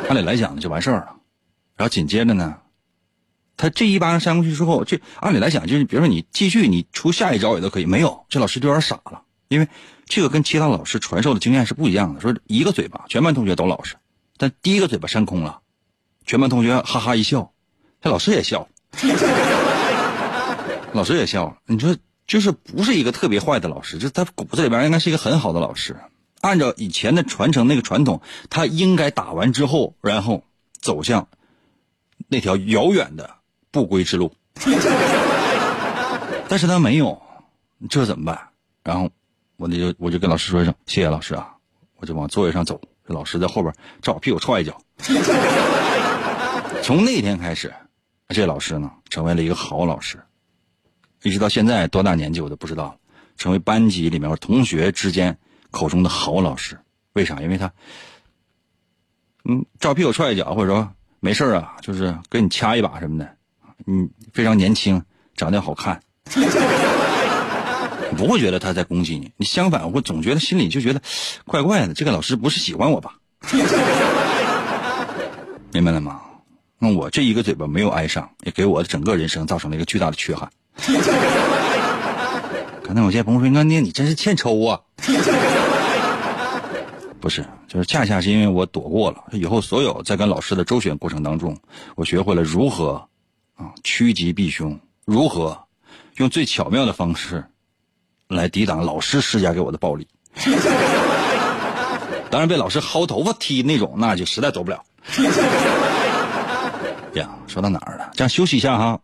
[0.08, 1.16] 按理来讲就完事儿了，
[1.76, 2.58] 然后紧接着呢，
[3.58, 7.84] 他这一巴掌扇过去之后，这按理来讲就是，比如说你继续你出下一招也都可以。
[7.84, 9.68] 没有，这老师就有点傻了，因为
[10.06, 12.20] 这个跟其他老师传授的经验是不一样的。
[12.22, 13.96] 说一个嘴巴，全班同学都老实，
[14.38, 15.60] 但第一个嘴巴扇空了，
[16.24, 17.52] 全班同学哈哈一笑，
[18.00, 18.68] 这老师也笑。
[20.94, 25.96] 老师也笑，你说就是不是一个特别坏的老师，就他骨子里边应该是一个很好的老师。
[26.40, 30.44] 按照以前的传承那个传统，他应该打完之后，然后
[30.80, 31.28] 走向
[32.28, 33.37] 那条遥远的
[33.78, 34.32] 不归之路。
[36.50, 37.20] 但是他没有，
[37.88, 38.38] 这怎么办？
[38.82, 39.08] 然后
[39.56, 41.54] 我那就我就跟老师说一声谢谢老师啊，
[41.96, 42.80] 我就往座位上走。
[43.04, 44.76] 老师在后边照我屁股踹一脚。
[46.82, 47.72] 从那天开始，
[48.28, 50.18] 这老师呢成为了一个好老师。
[51.22, 52.98] 一直到现在多大年纪我都不知道，
[53.36, 55.38] 成为班级里面或同学之间
[55.70, 56.78] 口中的好老师，
[57.12, 57.40] 为啥？
[57.40, 57.72] 因为他，
[59.44, 63.36] 嗯，照屁股踹一脚，或者说没事啊，就是给你掐一把什么的，
[63.86, 65.02] 嗯，非常年轻，
[65.36, 66.00] 长得好看，
[68.16, 69.30] 不会觉得他在攻击你。
[69.36, 71.00] 你相反，我总觉得心里就觉得
[71.44, 73.14] 怪怪的，这个老师不是喜欢我吧？
[75.72, 76.20] 明白了吗？
[76.78, 80.48] 那我这一个嘴巴没有挨上，也给我的整个人生造成了一个巨大的缺憾。
[82.82, 84.80] 可能有些朋友说：“那你你真是欠抽啊！”
[87.20, 91.58] 不是，就是恰恰是因为我躲过了，以后所有在跟老师的周旋过程当中，
[91.96, 93.07] 我学会了如何
[93.58, 95.58] 啊趋吉避凶，如何
[96.16, 97.44] 用最巧妙的方式
[98.28, 100.06] 来抵挡老师施加给我的暴力。
[102.30, 104.84] 当然，被老师薅头发踢那种，那就实在走不了。
[107.14, 108.10] 呀，说到哪儿了？
[108.14, 109.00] 这样休息一下哈，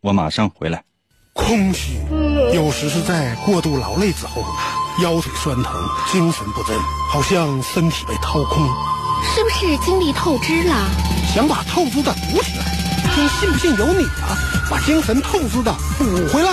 [0.00, 0.84] 我马上回来。
[1.32, 1.98] 空虚，
[2.54, 4.44] 有时是在过度劳累之后，
[5.02, 6.78] 腰腿酸疼，精神不振，
[7.10, 8.64] 好像身体被掏空，
[9.34, 10.88] 是不是精力透支了？
[11.34, 12.75] 想把透支的补起来，
[13.16, 14.36] 听信不信由你啊！
[14.70, 16.52] 把精神透支的补回来。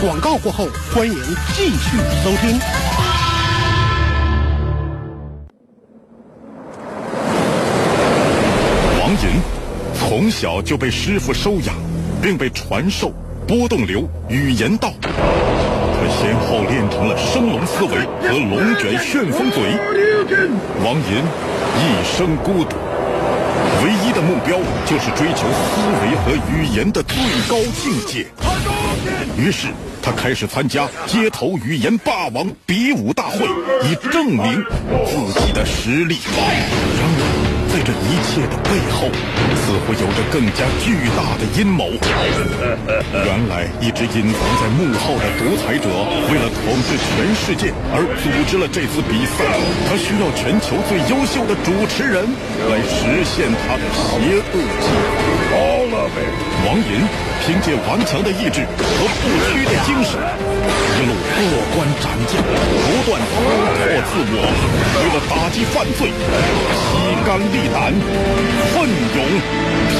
[0.00, 1.14] 广告过后，欢迎
[1.52, 2.58] 继续收听。
[8.98, 9.42] 王寅
[9.94, 11.74] 从小就被师傅收养，
[12.22, 13.12] 并被传授。
[13.46, 15.10] 波动流语言道，他
[16.16, 17.90] 先后练成了升龙思维
[18.22, 19.76] 和龙卷旋风嘴。
[20.82, 21.22] 王银
[21.76, 22.89] 一生孤独，唯
[24.12, 27.16] 的目标就是追求思维和语言的最
[27.48, 28.26] 高境界。
[29.36, 29.68] 于是
[30.02, 33.46] 他开始参加街头语言霸王比武大会，
[33.88, 34.64] 以证明
[35.06, 36.18] 自己的实力。
[37.70, 39.06] 在这一切的背后，
[39.62, 41.86] 似乎有着更加巨大的阴谋。
[43.12, 45.86] 原来，一直隐藏在幕后的独裁者，
[46.28, 49.44] 为了统治全世界而组织了这次比赛。
[49.88, 52.26] 他需要全球最优秀的主持人
[52.68, 54.88] 来实现他的邪恶计
[55.54, 55.79] 划。
[56.66, 57.02] 王银
[57.44, 60.20] 凭借顽强的意志和不屈的精神，
[60.96, 61.38] 一路过
[61.74, 64.38] 关斩将，不断突破自我，
[64.96, 66.08] 为了打击犯罪，
[66.90, 66.94] 披
[67.26, 67.92] 肝沥胆，
[68.74, 69.18] 奋勇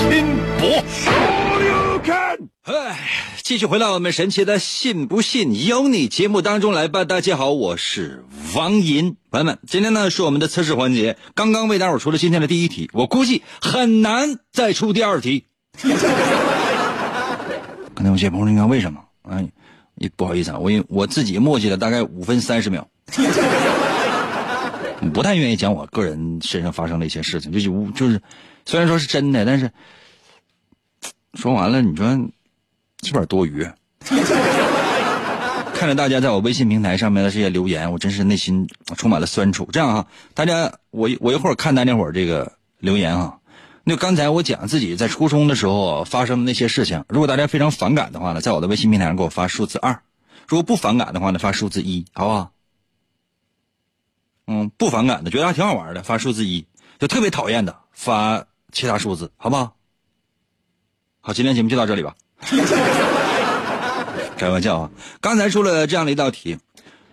[0.08, 0.10] 拼
[0.58, 0.62] 搏。
[2.64, 2.72] 哎，
[3.42, 7.04] 继续回到我们神奇的“信不信由你”节目当中来吧。
[7.04, 9.16] 大家好，我是王银。
[9.30, 15.46] 朋友们，今天呢是我们的测试环节，刚刚为大伙出了今天的第一题，我估计很难再出第二题。
[17.94, 19.00] 刚才有些朋友应该为什么？
[19.28, 19.46] 哎，
[20.16, 22.88] 不好意思啊，我我自己墨迹了大概五分三十秒，
[25.12, 28.20] 不太愿意讲我个人身上发生的一些事情，就是就是
[28.64, 29.70] 虽然说是真的，但是
[31.34, 32.06] 说完了，你说
[33.02, 33.68] 是不是多余？
[35.74, 39.68] 看着大家在我微信平台上面的这些留言，我真是内心充满了酸楚。
[39.72, 43.36] 这样啊，大家我我一会儿看大家伙儿这个留言啊。
[43.82, 50.02] 那刚才我讲自己在初中的时候发生的那些事情，如果大家非常反感的话呢，在我的微信平台上给我发数字二；
[50.46, 52.52] 如果不反感的话呢，发数字一，好不好？
[54.46, 56.66] 嗯，不反感的，觉得还挺好玩的，发数字一；
[56.98, 59.76] 就特别讨厌的，发其他数字，好不好？
[61.20, 62.14] 好，今天节目就到这里吧。
[64.36, 64.90] 开玩笑啊！
[65.20, 66.58] 刚才出了这样的一道题，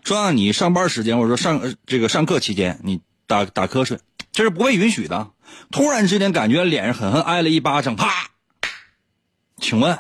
[0.04, 4.00] 说让你上班时间或者说上这个上课期间，你打打瞌睡，
[4.32, 5.30] 这是不被允许的。
[5.72, 8.32] 突然之间感觉脸上狠狠挨了一巴掌，啪！
[9.58, 9.98] 请问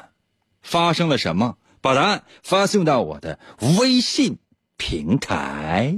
[0.62, 1.58] 发生了什么？
[1.80, 3.40] 把答案发送到我的
[3.80, 4.40] 微信
[4.78, 5.96] 平台。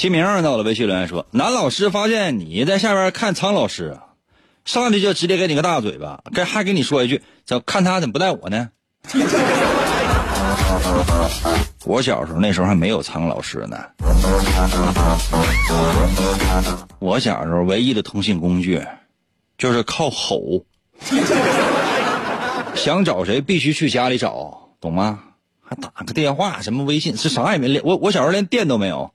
[0.00, 3.98] 齐明在我的微信留言说：“男老师发现你在下边看苍老师，
[4.64, 8.70] 上去就直接给你个大嘴巴，该还给你说一句，怎看他怎么不带我呢？”
[11.84, 13.76] 我小时候那时候还没有苍老师呢，
[16.98, 18.82] 我小时候唯一的通信工具
[19.58, 20.64] 就是靠吼，
[22.74, 25.18] 想找谁必须去家里找，懂吗？
[25.62, 29.12] 还打个电话，什么微信是啥也没连，我我小时候连电都没有。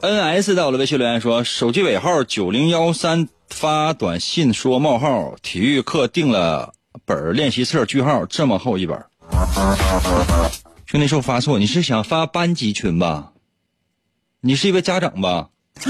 [0.00, 0.54] N.S.
[0.54, 6.72] 在我的微信留言说：“手机尾号九零幺三发短信说冒号体育课订了
[7.04, 8.98] 本练习册句号这么厚一本。”
[10.86, 13.32] 兄弟，是我发错，你是想发班级群吧？
[14.40, 15.48] 你是一位家长吧？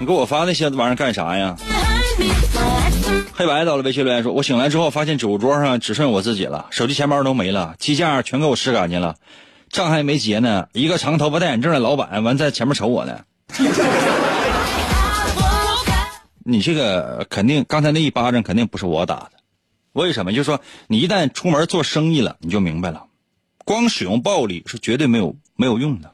[0.00, 1.56] 你给我发那些玩意儿干啥呀？
[3.34, 9.16] 黑白到了微信留言说：“我醒来之后发现酒桌上只剩我自己了，手机钱包都没了，机架全给我吃干净了，
[9.72, 10.68] 账还没结呢。
[10.72, 13.24] 一个长头发戴眼镜的老板完在前面瞅我呢。
[16.44, 19.32] 你这个肯定刚才那一巴掌肯定不是我打的，
[19.92, 20.32] 为什么？
[20.32, 23.06] 就是说你一旦出门做生意了，你就明白了，
[23.64, 26.12] 光使用暴力是绝对没有没有用的。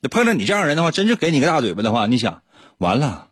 [0.00, 2.42] 那碰到你这样人的话，真是给你个大嘴巴的话，你想
[2.78, 3.24] 完了。”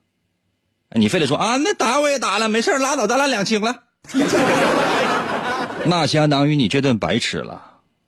[0.95, 3.83] 你非得说啊，那打我也打了，没事拉倒，咱俩两清了。
[5.85, 7.66] 那相当于你这顿白吃了，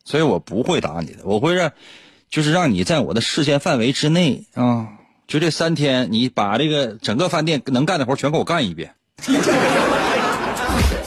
[0.08, 1.70] 所以我不会打你的，我会让，
[2.30, 4.88] 就是让你在我的视线范围之内啊，
[5.26, 8.94] 就这三天，你把这个整个饭店能干的活全给我干一遍。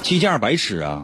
[0.03, 1.03] 鸡架白吃啊！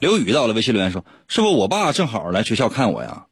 [0.00, 3.24] 刘宇到了微信留言说：“是不是我爸正好来学校看我呀？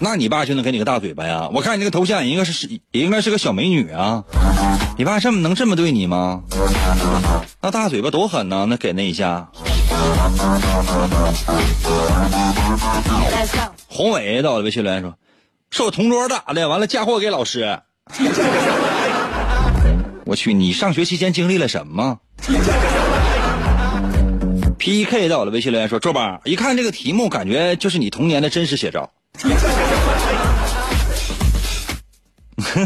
[0.00, 1.48] 那你爸就能给你个大嘴巴呀？
[1.54, 4.22] 我看你那个头像应该是也应该是个小美女啊！
[4.98, 6.42] 你爸这么能这么对你吗？
[7.60, 8.66] 那大嘴巴多狠呢？
[8.68, 9.48] 那给那一下。”
[13.88, 15.14] 宏伟到了微信留言说
[15.70, 17.80] ：“是我同桌打的，完了嫁祸给老师。
[20.24, 22.18] ”我去，你上学期间经历了什么？
[24.78, 25.28] P.K.
[25.28, 29.10] 到了微信留言说：“周八一看这个题目，感觉就是你童年的真实写照。”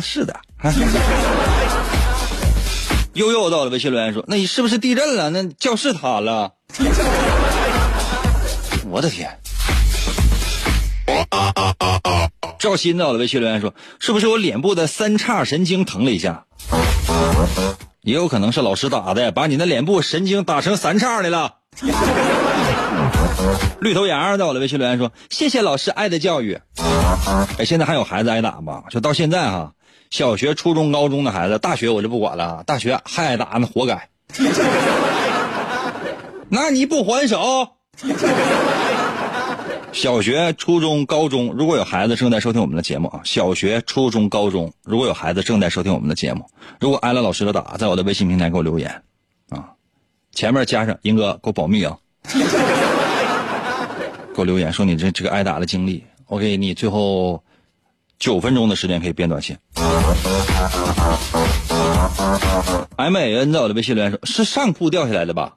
[0.03, 0.35] 是的。
[3.15, 5.31] 悠悠到了微信留言说：“那你是不是地震了？
[5.31, 6.53] 那教室塌了？”
[8.89, 9.39] 我的天！
[12.59, 16.45] 赵鑫到了微信留言说：“是不是我脸部的三叉神经疼了一下？”
[18.03, 21.57] 也有可能是老师打的，把你的脸部神经打成三叉的了。
[23.81, 26.61] 绿头羊在我的微信留言说：“谢谢老师爱的教育。”
[27.59, 28.85] 哎，现在还有孩子挨打吗？
[28.91, 29.73] 就到现在哈，
[30.11, 34.09] 小学、初中、高中的孩子，大学我就不管了，大学还挨打那，活该。
[36.51, 37.69] 那你不还手？
[39.93, 46.45] 小学、初中、高中，如果有孩子正在收听我们的节目啊，小学、初中、高中，如果有孩子正在收听我们的节目，
[46.81, 49.03] 如果挨了老师的打，在我的微信平台给我留言，
[49.51, 49.71] 啊，
[50.33, 51.97] 前面加上“英哥给我保密啊”，
[54.35, 57.45] 给我留言说你这这个挨打的经历，我给你最后
[58.21, 59.57] 九分钟的时间可以编短信。
[62.97, 65.55] M A N 在我的微信留言说：“是上铺掉下来的吧？”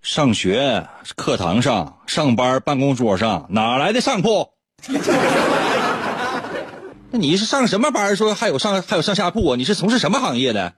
[0.00, 4.48] 上学课堂上，上班办公桌上，哪来的上铺？
[7.12, 8.16] 那你是上什么班？
[8.16, 9.56] 说还有上还有上下铺啊？
[9.56, 10.72] 你是从事什么行业的？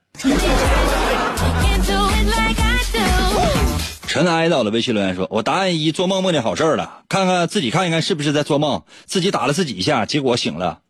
[4.12, 10.80] 尘埃到了微信留言说：“我答案一，做梦梦见好事了，看看自己看一看是不是在做梦，自己打了自己一下，结果醒了。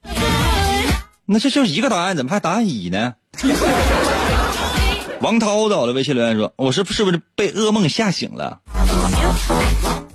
[1.26, 3.14] 那这就一个答案，怎么还答案一呢？”
[5.22, 8.58] 王涛到了微信留言说：“我是是不是被噩梦吓醒了？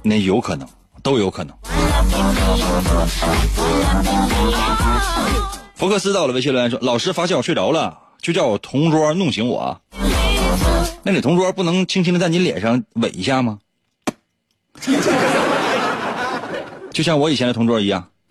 [0.04, 0.68] 那有可能，
[1.02, 1.56] 都有可能。”
[5.76, 9.80] 福克斯到了微信留言说：“老师发现我睡着了，就叫我同桌弄醒我。
[11.08, 13.60] 那你同桌不能轻轻的在你脸上吻一下吗？
[16.92, 18.10] 就像我以前的同桌一样。”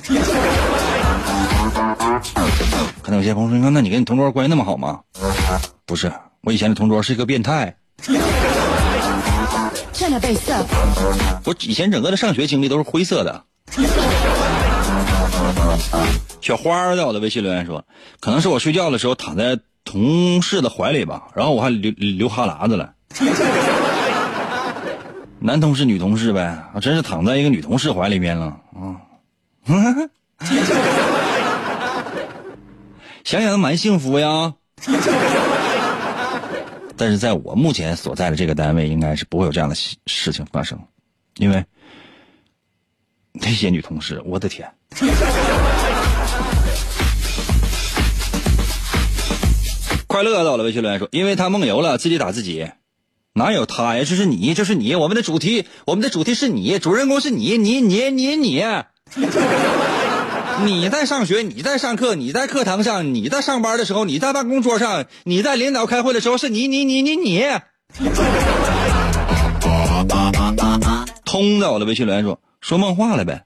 [3.02, 5.00] 可能有些朋友说：“那你跟你同桌关系那么好吗？”
[5.86, 6.12] 不是。
[6.42, 7.74] 我以前的同桌是一个变态。
[11.46, 13.42] 我以前整个的上学经历都是灰色的。
[16.42, 17.86] 小花在我的微信留言说
[18.20, 22.92] ：“可能是我睡觉的时候躺在同事的怀里吧，然后我还流流哈喇子了。
[25.40, 29.00] ”男同事、女同事呗，我真是躺在一个女同事怀里面了啊！
[33.22, 34.54] 想想都蛮幸福呀。
[36.96, 40.78] 但是在我目前所在的这个单位，应该是不会有这样的事情发生，
[41.36, 41.64] 因为
[43.32, 44.68] 那些女同事，我的天！
[50.06, 52.68] 快乐到了，微信留言说，因为他梦游了，自己打自己，
[53.34, 54.04] 哪有他呀？
[54.06, 58.64] 这是你，这是你，我们的主题，我们的主题是你，主人公是你，你你你你。
[60.64, 67.42] 你在上学，你在上课，你在课堂上，你在上班的时候，你在办公桌上，你在领导开会的时候，是你你你你你。
[71.24, 73.44] 通的，我的微信留言说说梦话了呗。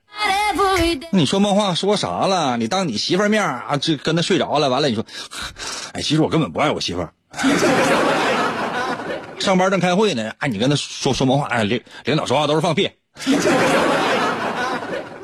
[1.11, 2.57] 你说梦话说啥了？
[2.57, 5.05] 你当你媳妇儿面啊，这跟他睡着了，完了你说，
[5.93, 7.11] 哎，其实我根本不爱我媳妇儿。
[9.39, 12.89] 上班正开会呢，哎，你跟他说说梦话，哎，领领导说话都是放屁。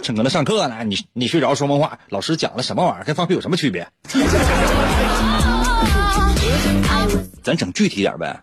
[0.01, 3.03] 正搁那上课呢，你你睡着说梦话，老师讲了什么玩意儿？
[3.03, 3.86] 跟放屁有什么区别？
[7.43, 8.41] 咱整具体点呗。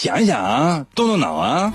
[0.00, 1.74] 想一想啊，动动脑啊。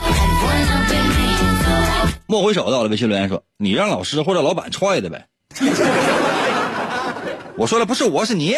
[2.25, 5.27] 莫回首到了微信留言说：“你让老师或者老板踹的呗。
[7.55, 8.55] ”我说的不是我是你。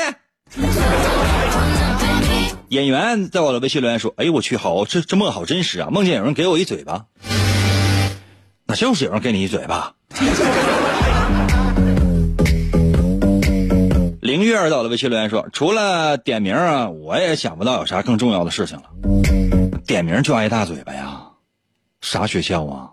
[2.70, 5.90] 演员在我的微信留言说：“哎呦我去，好这这梦好真实啊！
[5.92, 7.04] 梦见有人给我一嘴巴，
[8.66, 9.96] 那就是有人给你一嘴巴。
[14.22, 18.84] ”凌月儿到了微信留言说：“除了点名啊，我也想不到有啥更重要的事情了。
[19.88, 21.22] 点名就挨大嘴巴呀？
[22.02, 22.92] 啥学校啊？”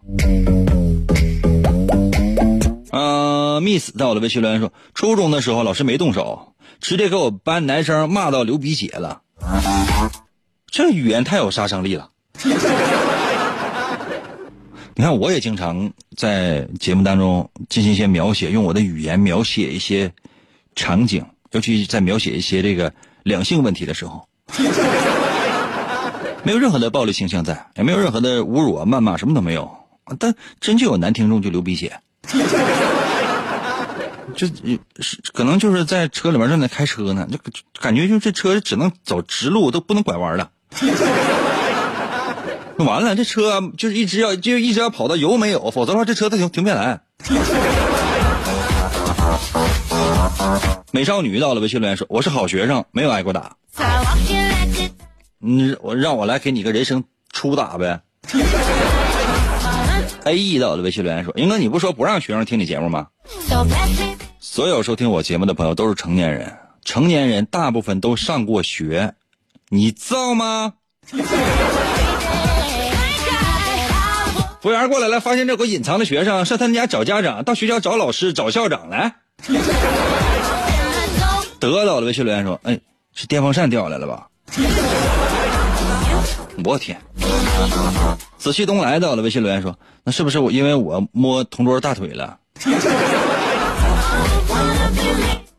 [2.93, 9.23] 嗯，miss 在我的微信留言说：“初中的时候老师没动手，直接给我班男生骂到流鼻血了。”
[10.71, 12.11] 这语言太有杀伤力了。
[14.97, 20.13] 你看，我也经常在节目当中进行一些描写，用我的语言描写一些
[20.77, 22.93] 场景，尤其在描写一些这个
[23.25, 24.29] 两性问题的时候，
[26.45, 29.71] 没有任何的暴力倾向在，也没有任何的侮辱啊、谩骂，什么都没有。
[30.19, 32.01] 但真就有男听众就流鼻血。
[34.37, 34.53] 就是
[35.33, 37.39] 可能就是在车里面正在开车呢，就
[37.81, 40.51] 感觉就这车只能走直路，都不能拐弯了。
[42.79, 47.01] 完了，这车就是一直要就一直要跑到油没有，否则的话这车它停停不下来。
[50.91, 53.57] 美少女到了，微信留言说：“我是好学生，没有挨过打。”
[55.47, 58.01] 你我让我来给你个人生初打呗。
[60.25, 63.09] A E 到的，微信留言说：“英哥，你不说不让学生听你节目吗？”
[64.41, 69.13] 所有收听我节目的朋友都是成年人，成年人大部分都上过学，
[69.69, 70.73] 你知道吗？
[74.63, 79.17] 服务员过来了，发现这有个隐藏的学生，上他们家找家长，到学校找老师，找校长来。
[81.61, 82.81] 得到了，微信留言说：“哎，
[83.13, 84.27] 是电风扇掉下来了吧？”
[86.65, 87.01] 我天！
[88.39, 92.39] 紫气东来到了，微信留言说：“那是不是我因为我摸同桌大腿了？”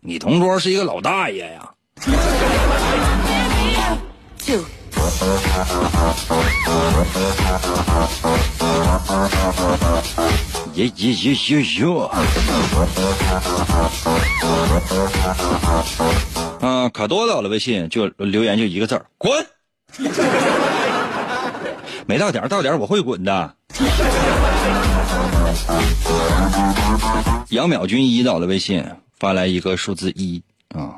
[0.01, 1.71] 你同桌是一个老大爷呀！
[10.75, 12.09] 耶耶耶耶耶！
[16.61, 19.43] 啊，可多到了，微信就留言就一个字儿：滚！
[22.07, 23.55] 没到点到点我会滚的。
[27.49, 28.85] 杨淼军一到的微信，
[29.17, 30.93] 发来一个数字一啊，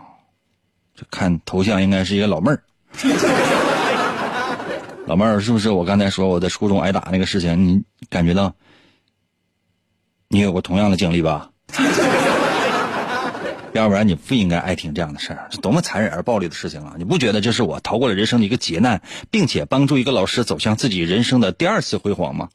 [0.96, 2.62] 这看头像应该是一个老妹儿。
[5.06, 8.54] 老妹儿，是不是我刚才说我在初中挨打那个事情，你感觉到
[10.28, 11.50] 你有过同样的经历吧？
[13.78, 16.96] 要不然你不应该爱听这样的事儿，这多么残忍而暴力的事情啊！
[16.98, 22.50] 你不觉得这是我逃过了人生的一个劫难，并且帮助一个老师走向自己人生的第二次辉煌吗？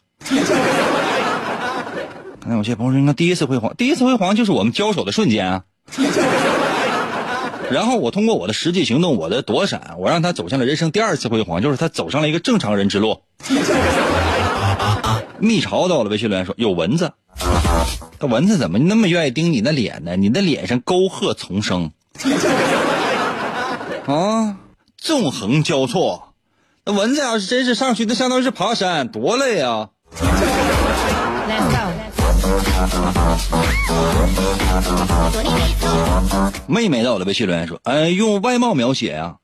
[2.41, 5.62] 刚才有些朋友说，那第一次辉煌，第一次辉煌就是我们交手的瞬间啊。
[7.70, 13.23] 然后我通过我的实际行动，我的躲闪，我让他走向了人生第二次辉煌，就是他走上了一个正常人之路。
[15.43, 17.12] 蜜巢到了，微信留言说有蚊子。
[18.20, 20.14] 那蚊子怎么那么愿意叮你的脸呢？
[20.14, 21.90] 你的脸上沟壑丛生，
[24.07, 24.57] 啊，
[24.97, 26.28] 纵横交错。
[26.84, 29.88] 那蚊子要是真是上去，那相当于是爬山，多累啊！
[36.68, 39.34] 妹妹到了，微信留言说：“哎，用外貌描写呀？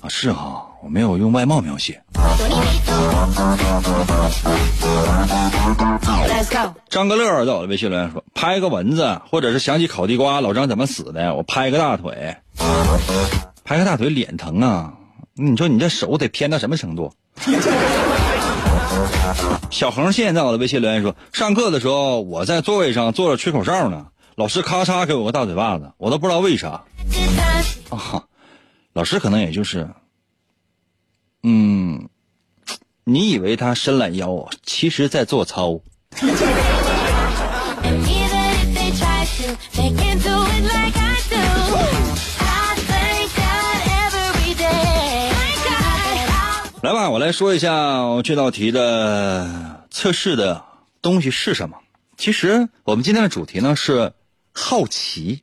[0.00, 2.02] 啊，是哈，我没有用外貌描写。”
[6.88, 11.34] 张个乐在我的，微信留言说：“拍个蚊子，或者是想起烤地瓜，老张怎么死的？
[11.34, 12.36] 我拍个大腿，
[13.64, 14.92] 拍个大腿，脸疼啊！
[15.34, 17.12] 你说你这手得偏到什么程度？”
[19.70, 26.82] 小横线在我的微信留言说：“上课的时候，我在座位上坐着吹口哨呢，老师咔嚓给我个大嘴巴子，我都不知道为啥。
[27.88, 28.24] 啊，
[28.92, 29.88] 老师可能也就是，
[31.42, 32.08] 嗯，
[33.04, 35.80] 你以为他伸懒腰啊，其实在做操。”
[46.82, 50.64] 来吧，我来说一下这道题的测试的
[51.00, 51.76] 东西是什么。
[52.16, 54.12] 其实我们今天的主题呢是
[54.52, 55.42] 好奇，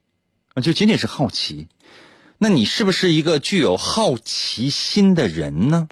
[0.61, 1.67] 就仅仅是好奇。
[2.41, 5.89] 那你是不是一个具有好奇心的人呢？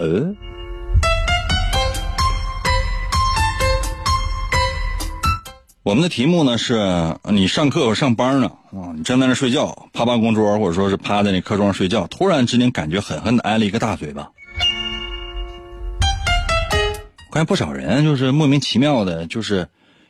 [0.00, 0.47] 呃。
[5.88, 14.30] 我们的题目呢是你上课或上班呢啊，你正在那睡觉，趴办公桌或者说是趴在那课桌上睡觉，突然之间感觉狠狠的挨了一个大嘴巴。
[17.30, 19.66] 我看不少人就是莫名其妙的，就是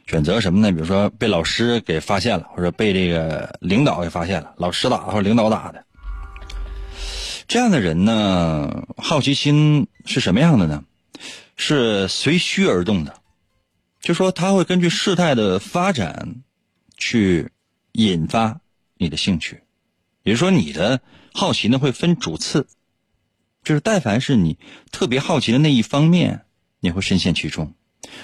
[0.08, 0.72] 选择什么呢？
[0.72, 5.84] 比如说被老师给发现了，或者被这个领导给发现了，老师打或者领导打的。
[7.46, 10.82] 这样的人呢，好奇心是什么样的呢？
[11.56, 13.14] 是随需而动的。
[14.08, 16.36] 就说他会根据事态的发展，
[16.96, 17.50] 去
[17.92, 18.62] 引发
[18.96, 19.60] 你的兴趣，
[20.22, 21.02] 也就是说你的
[21.34, 22.66] 好奇呢会分主次，
[23.62, 24.56] 就是但凡是你
[24.90, 26.46] 特别好奇的那一方面，
[26.80, 27.74] 你会深陷其中；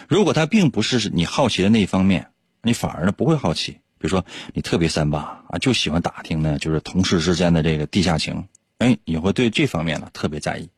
[0.09, 2.31] 如果他并不是你好奇的那一方面，
[2.63, 3.73] 你反而呢不会好奇。
[3.73, 4.25] 比如说
[4.55, 10.71] 你特别三八啊，就喜欢打听呢，就是同事之间的这个地下情，哎，你会对这方面呢特别在意。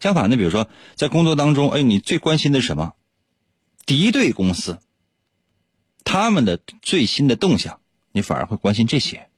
[0.00, 2.94] 相反的，比如说在工作当中，哎，你最关心的是什么？
[3.90, 4.78] 敌对公司，
[6.04, 7.80] 他们的最新的动向，
[8.12, 9.28] 你反而会关心这些。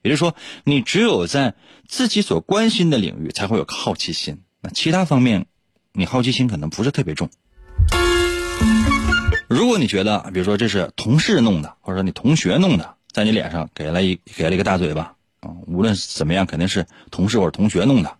[0.00, 0.34] 也就是说，
[0.64, 1.54] 你只有在
[1.86, 4.40] 自己所关心的领域，才会有好奇心。
[4.62, 5.44] 那其他方面，
[5.92, 7.28] 你好奇心可能不是特别重。
[9.46, 18.16] 如果你觉得，比如说这是同事弄的，或者说你同学弄的，在你脸上给了一给了一个大嘴巴啊，无论怎么样，肯定是同事或者同学弄的。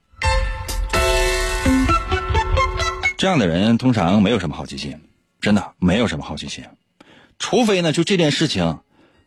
[3.17, 5.01] 这样的人通常没有什么好奇心。
[5.41, 6.65] 真的没有什么好奇心，
[7.39, 8.81] 除非呢，就这件事情，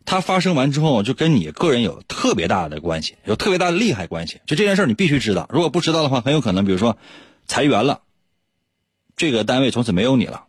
[0.05, 4.41] 它发生完之后就跟你个人有特别大的关系，有特别大的利害关系。
[4.45, 6.97] 就这件事你必须知道，如果不知道的话，很有可能，比如说
[7.47, 8.01] 裁员了，
[9.15, 10.45] 这个单位从此没有你了。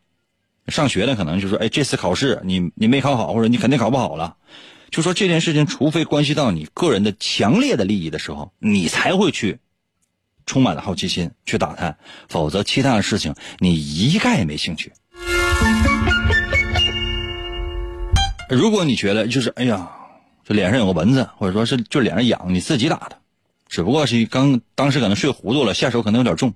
[0.68, 4.36] 上学的可能就说，哎，这次考试你你没考好，或者你肯定考不好了。
[4.90, 9.58] 就说这件事情，除非关系到你个人的强烈的利益的时候，你才会去
[10.46, 11.98] 充满了好奇心去打探，
[12.28, 14.92] 否则其他的事情你一概没兴趣。
[18.48, 19.90] 如果你觉得就是哎呀，
[20.44, 23.16] 这脸上有个蚊子，或者说是就脸上痒，你自己打的，
[23.66, 26.52] 只不过是刚当时可能睡糊涂了，下手可能有点重。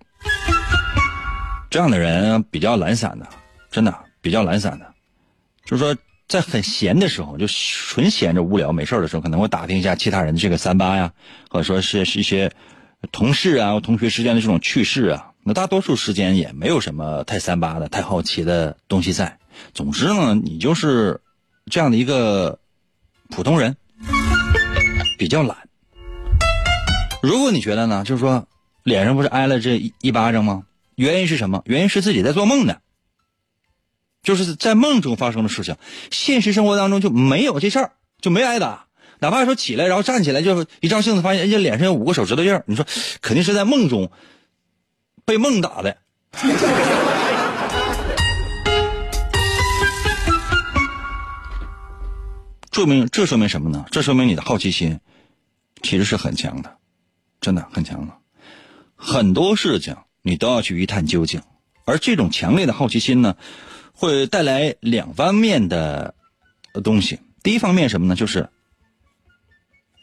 [1.71, 3.27] 这样的人比较懒散的，
[3.71, 4.87] 真的比较懒散的，
[5.65, 5.97] 就是说
[6.29, 11.11] 在很闲的时候，就纯闲着无聊没事的时候，可能会打听一下其他人的这个三八呀，
[11.49, 12.53] 或者说是是一些
[13.11, 15.33] 同事啊、同学之间的这种趣事啊。
[15.49, 19.39] 那大多数时间也没有什么太三八的、太好奇的东西在。
[19.73, 21.21] 总之呢，你就是
[21.71, 22.59] 这样的一个
[23.31, 23.77] 普通人，
[25.17, 25.57] 比较懒。
[27.23, 28.49] 如果你觉得呢，就是说
[28.83, 30.65] 脸上不是挨了这一一巴掌吗？
[30.97, 31.63] 原因是什么？
[31.65, 32.79] 原因是自己在做梦呢，
[34.25, 35.77] 就是在梦中发生的事情，
[36.11, 38.87] 现实生活当中就没有这事儿，就没挨打。
[39.21, 42.85] 哪怕说起来，然后站起来，就一照镜子，发现人家脸上有五个手指头印儿你说
[43.23, 44.11] 肯定是在梦中
[45.27, 45.99] 被梦打的。
[52.73, 53.85] 说明这说明什么呢？
[53.91, 55.01] 这说明你的好奇心
[55.83, 56.79] 其实是很强的，
[57.41, 58.17] 真的很强的，
[58.95, 59.97] 很多事情。
[60.23, 61.41] 你都要去一探究竟，
[61.85, 63.37] 而这种强烈的好奇心呢，
[63.93, 66.15] 会带来两方面的
[66.83, 67.21] 东西。
[67.45, 68.17] 第一方面什么呢？
[68.17, 68.49] 就是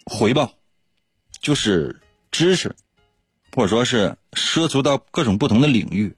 [0.05, 0.53] 回报，
[1.41, 2.01] 就是
[2.31, 2.73] 知识，
[3.55, 6.15] 或者说是涉足到各种不同的领域。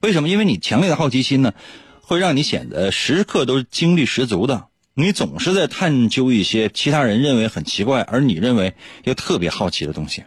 [0.00, 0.28] 为什么？
[0.28, 1.54] 因为你强烈的好奇心呢，
[2.02, 4.68] 会让你显得时刻都是精力十足的。
[4.92, 10.24] 你总是在探究一些其他人认为很奇怪，而你认为又特别好奇的东西，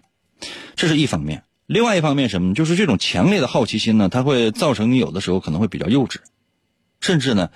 [0.76, 1.44] 这是一方面。
[1.68, 2.54] 另外一方面什么？
[2.54, 6.18] 就是这种强烈的好奇心呢，它会造成你有的时候可能会比较幼稚，
[7.00, 7.50] 甚至呢，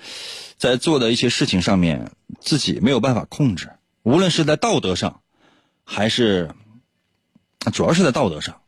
[0.56, 3.72] 在做的一些事情上面自己没有办法控制。
[4.04, 5.20] 无论是在道德上，
[5.84, 6.54] 还是
[7.74, 8.61] 主要是在道德上，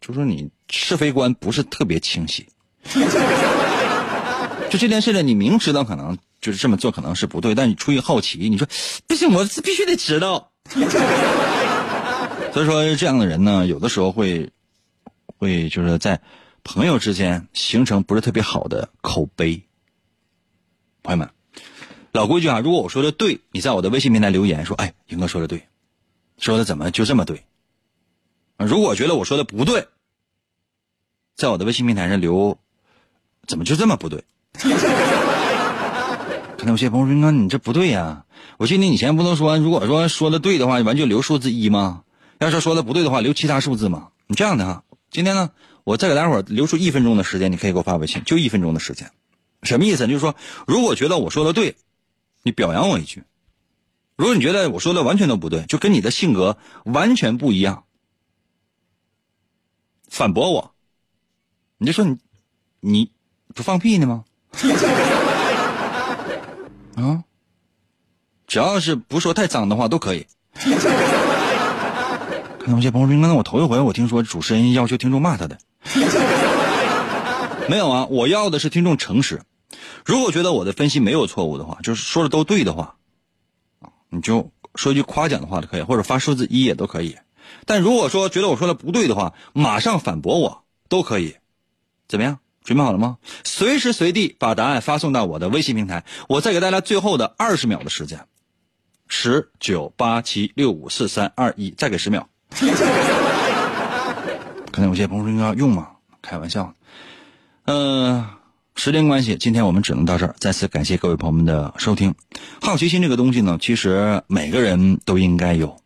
[0.00, 2.46] 就说你是非观不是特别清晰。
[4.70, 8.66] 就这件事呢，你明知道可能就是这么做可能是不对，但你出于好奇，你说
[9.06, 10.52] 不行，我必须得知道。
[12.52, 14.50] 所以说，这样的人呢，有的时候会。
[15.38, 16.20] 会就是在
[16.64, 19.64] 朋友之间形成不是特别好的口碑。
[21.02, 21.30] 朋友们，
[22.12, 25.66] 老规矩啊，如果我说的对，你在我的微信平台留言说：“哎，英哥说的对，
[26.36, 27.42] 说的怎么就这么对？”
[28.66, 29.88] 如果觉得我说的不对，
[31.34, 32.58] 在我的微信平台上留
[33.48, 34.24] ：“怎么就这么不对？”
[36.58, 38.26] 可能有些朋友说：“哥，你这不对呀！
[38.58, 42.04] 我记得你以前不能说，如果说说的对的话，完就留数字一吗？
[42.38, 44.08] 要是说的不对的话，留其他数字吗？
[44.26, 45.50] 你这样的哈。”今天呢，
[45.84, 49.10] 我再给大伙儿留出一分钟的时间，你可以给我发微信，就一分钟的时间，
[49.62, 50.06] 什么意思？
[50.06, 50.36] 就是说，
[50.66, 51.76] 如果觉得我说的对，
[52.42, 53.22] 你表扬我一句；
[54.16, 57.84] 如果你觉得我说的完全都不对，就跟你的性格完全不一样，
[60.10, 60.74] 反驳我，
[61.78, 62.18] 你就说你，
[62.80, 63.10] 你
[63.54, 64.24] 不放屁呢吗？
[66.96, 67.24] 啊，
[68.46, 70.26] 只要是不说太脏的话都可以。
[72.58, 75.56] 看有些朋友说：“那我头一回我听说主持人要求听众骂他的，
[77.70, 78.04] 没有啊？
[78.10, 79.40] 我要的是听众诚实。
[80.04, 82.96] 如果觉得我的分析没有错误的话，就是说的都对的话，
[84.10, 87.16] 你就说一句夸奖的话就可以，或者发数字一也都可以。
[87.66, 91.36] 但如果说觉得我说的不对的话，马上反驳我都可以。
[92.08, 92.38] 怎么样？
[92.62, 93.16] 准备好了吗？
[93.42, 96.04] 随时随地把答案发送到我的微信平台。
[96.28, 98.26] 我再给大家最后的二十秒的时间，
[99.08, 102.28] 十九八七六五四三二一，再给十秒。
[104.70, 105.88] ”可能有些朋友说要用吗？
[106.20, 106.74] 开玩笑。
[107.64, 108.24] 嗯，
[108.76, 110.34] 时间关系，今天我们只能到这儿。
[110.38, 112.14] 再次感谢各位朋友们的收听。
[112.60, 115.79] 好奇心这个东西呢，其实每个人都应该有。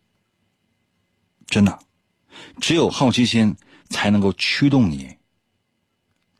[1.46, 1.78] 真的，
[2.60, 3.56] 只有好奇心
[3.88, 5.16] 才能够驱动你，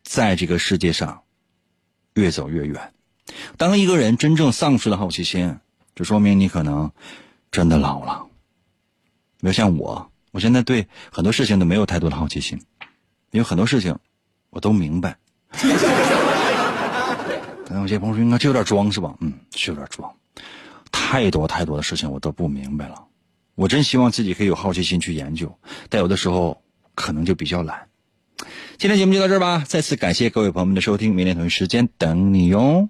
[0.02, 1.22] 在这个世界上
[2.14, 2.92] 越走越远。
[3.56, 5.58] 当一个人真正丧失了好奇心，
[5.94, 6.92] 就说明你可能
[7.50, 8.26] 真的老了。
[9.40, 10.10] 比如像我。
[10.32, 12.60] 我现在对很多事情都没有太多的好奇心，
[13.30, 13.96] 因为很多事情
[14.50, 15.16] 我都明白。
[17.64, 20.12] 可能有些朋友说：“应该这有点装是吧？”嗯，是有点装。
[20.90, 23.06] 太多太多的事情我都不明白了。
[23.54, 26.62] 我真希望自己可以有好奇心去研究，但有的时候
[26.94, 27.88] 可能就比较懒。
[28.78, 32.88] 今天节目就到这儿吧，再次感谢各位朋友们的收听，明天同一时间等你哟。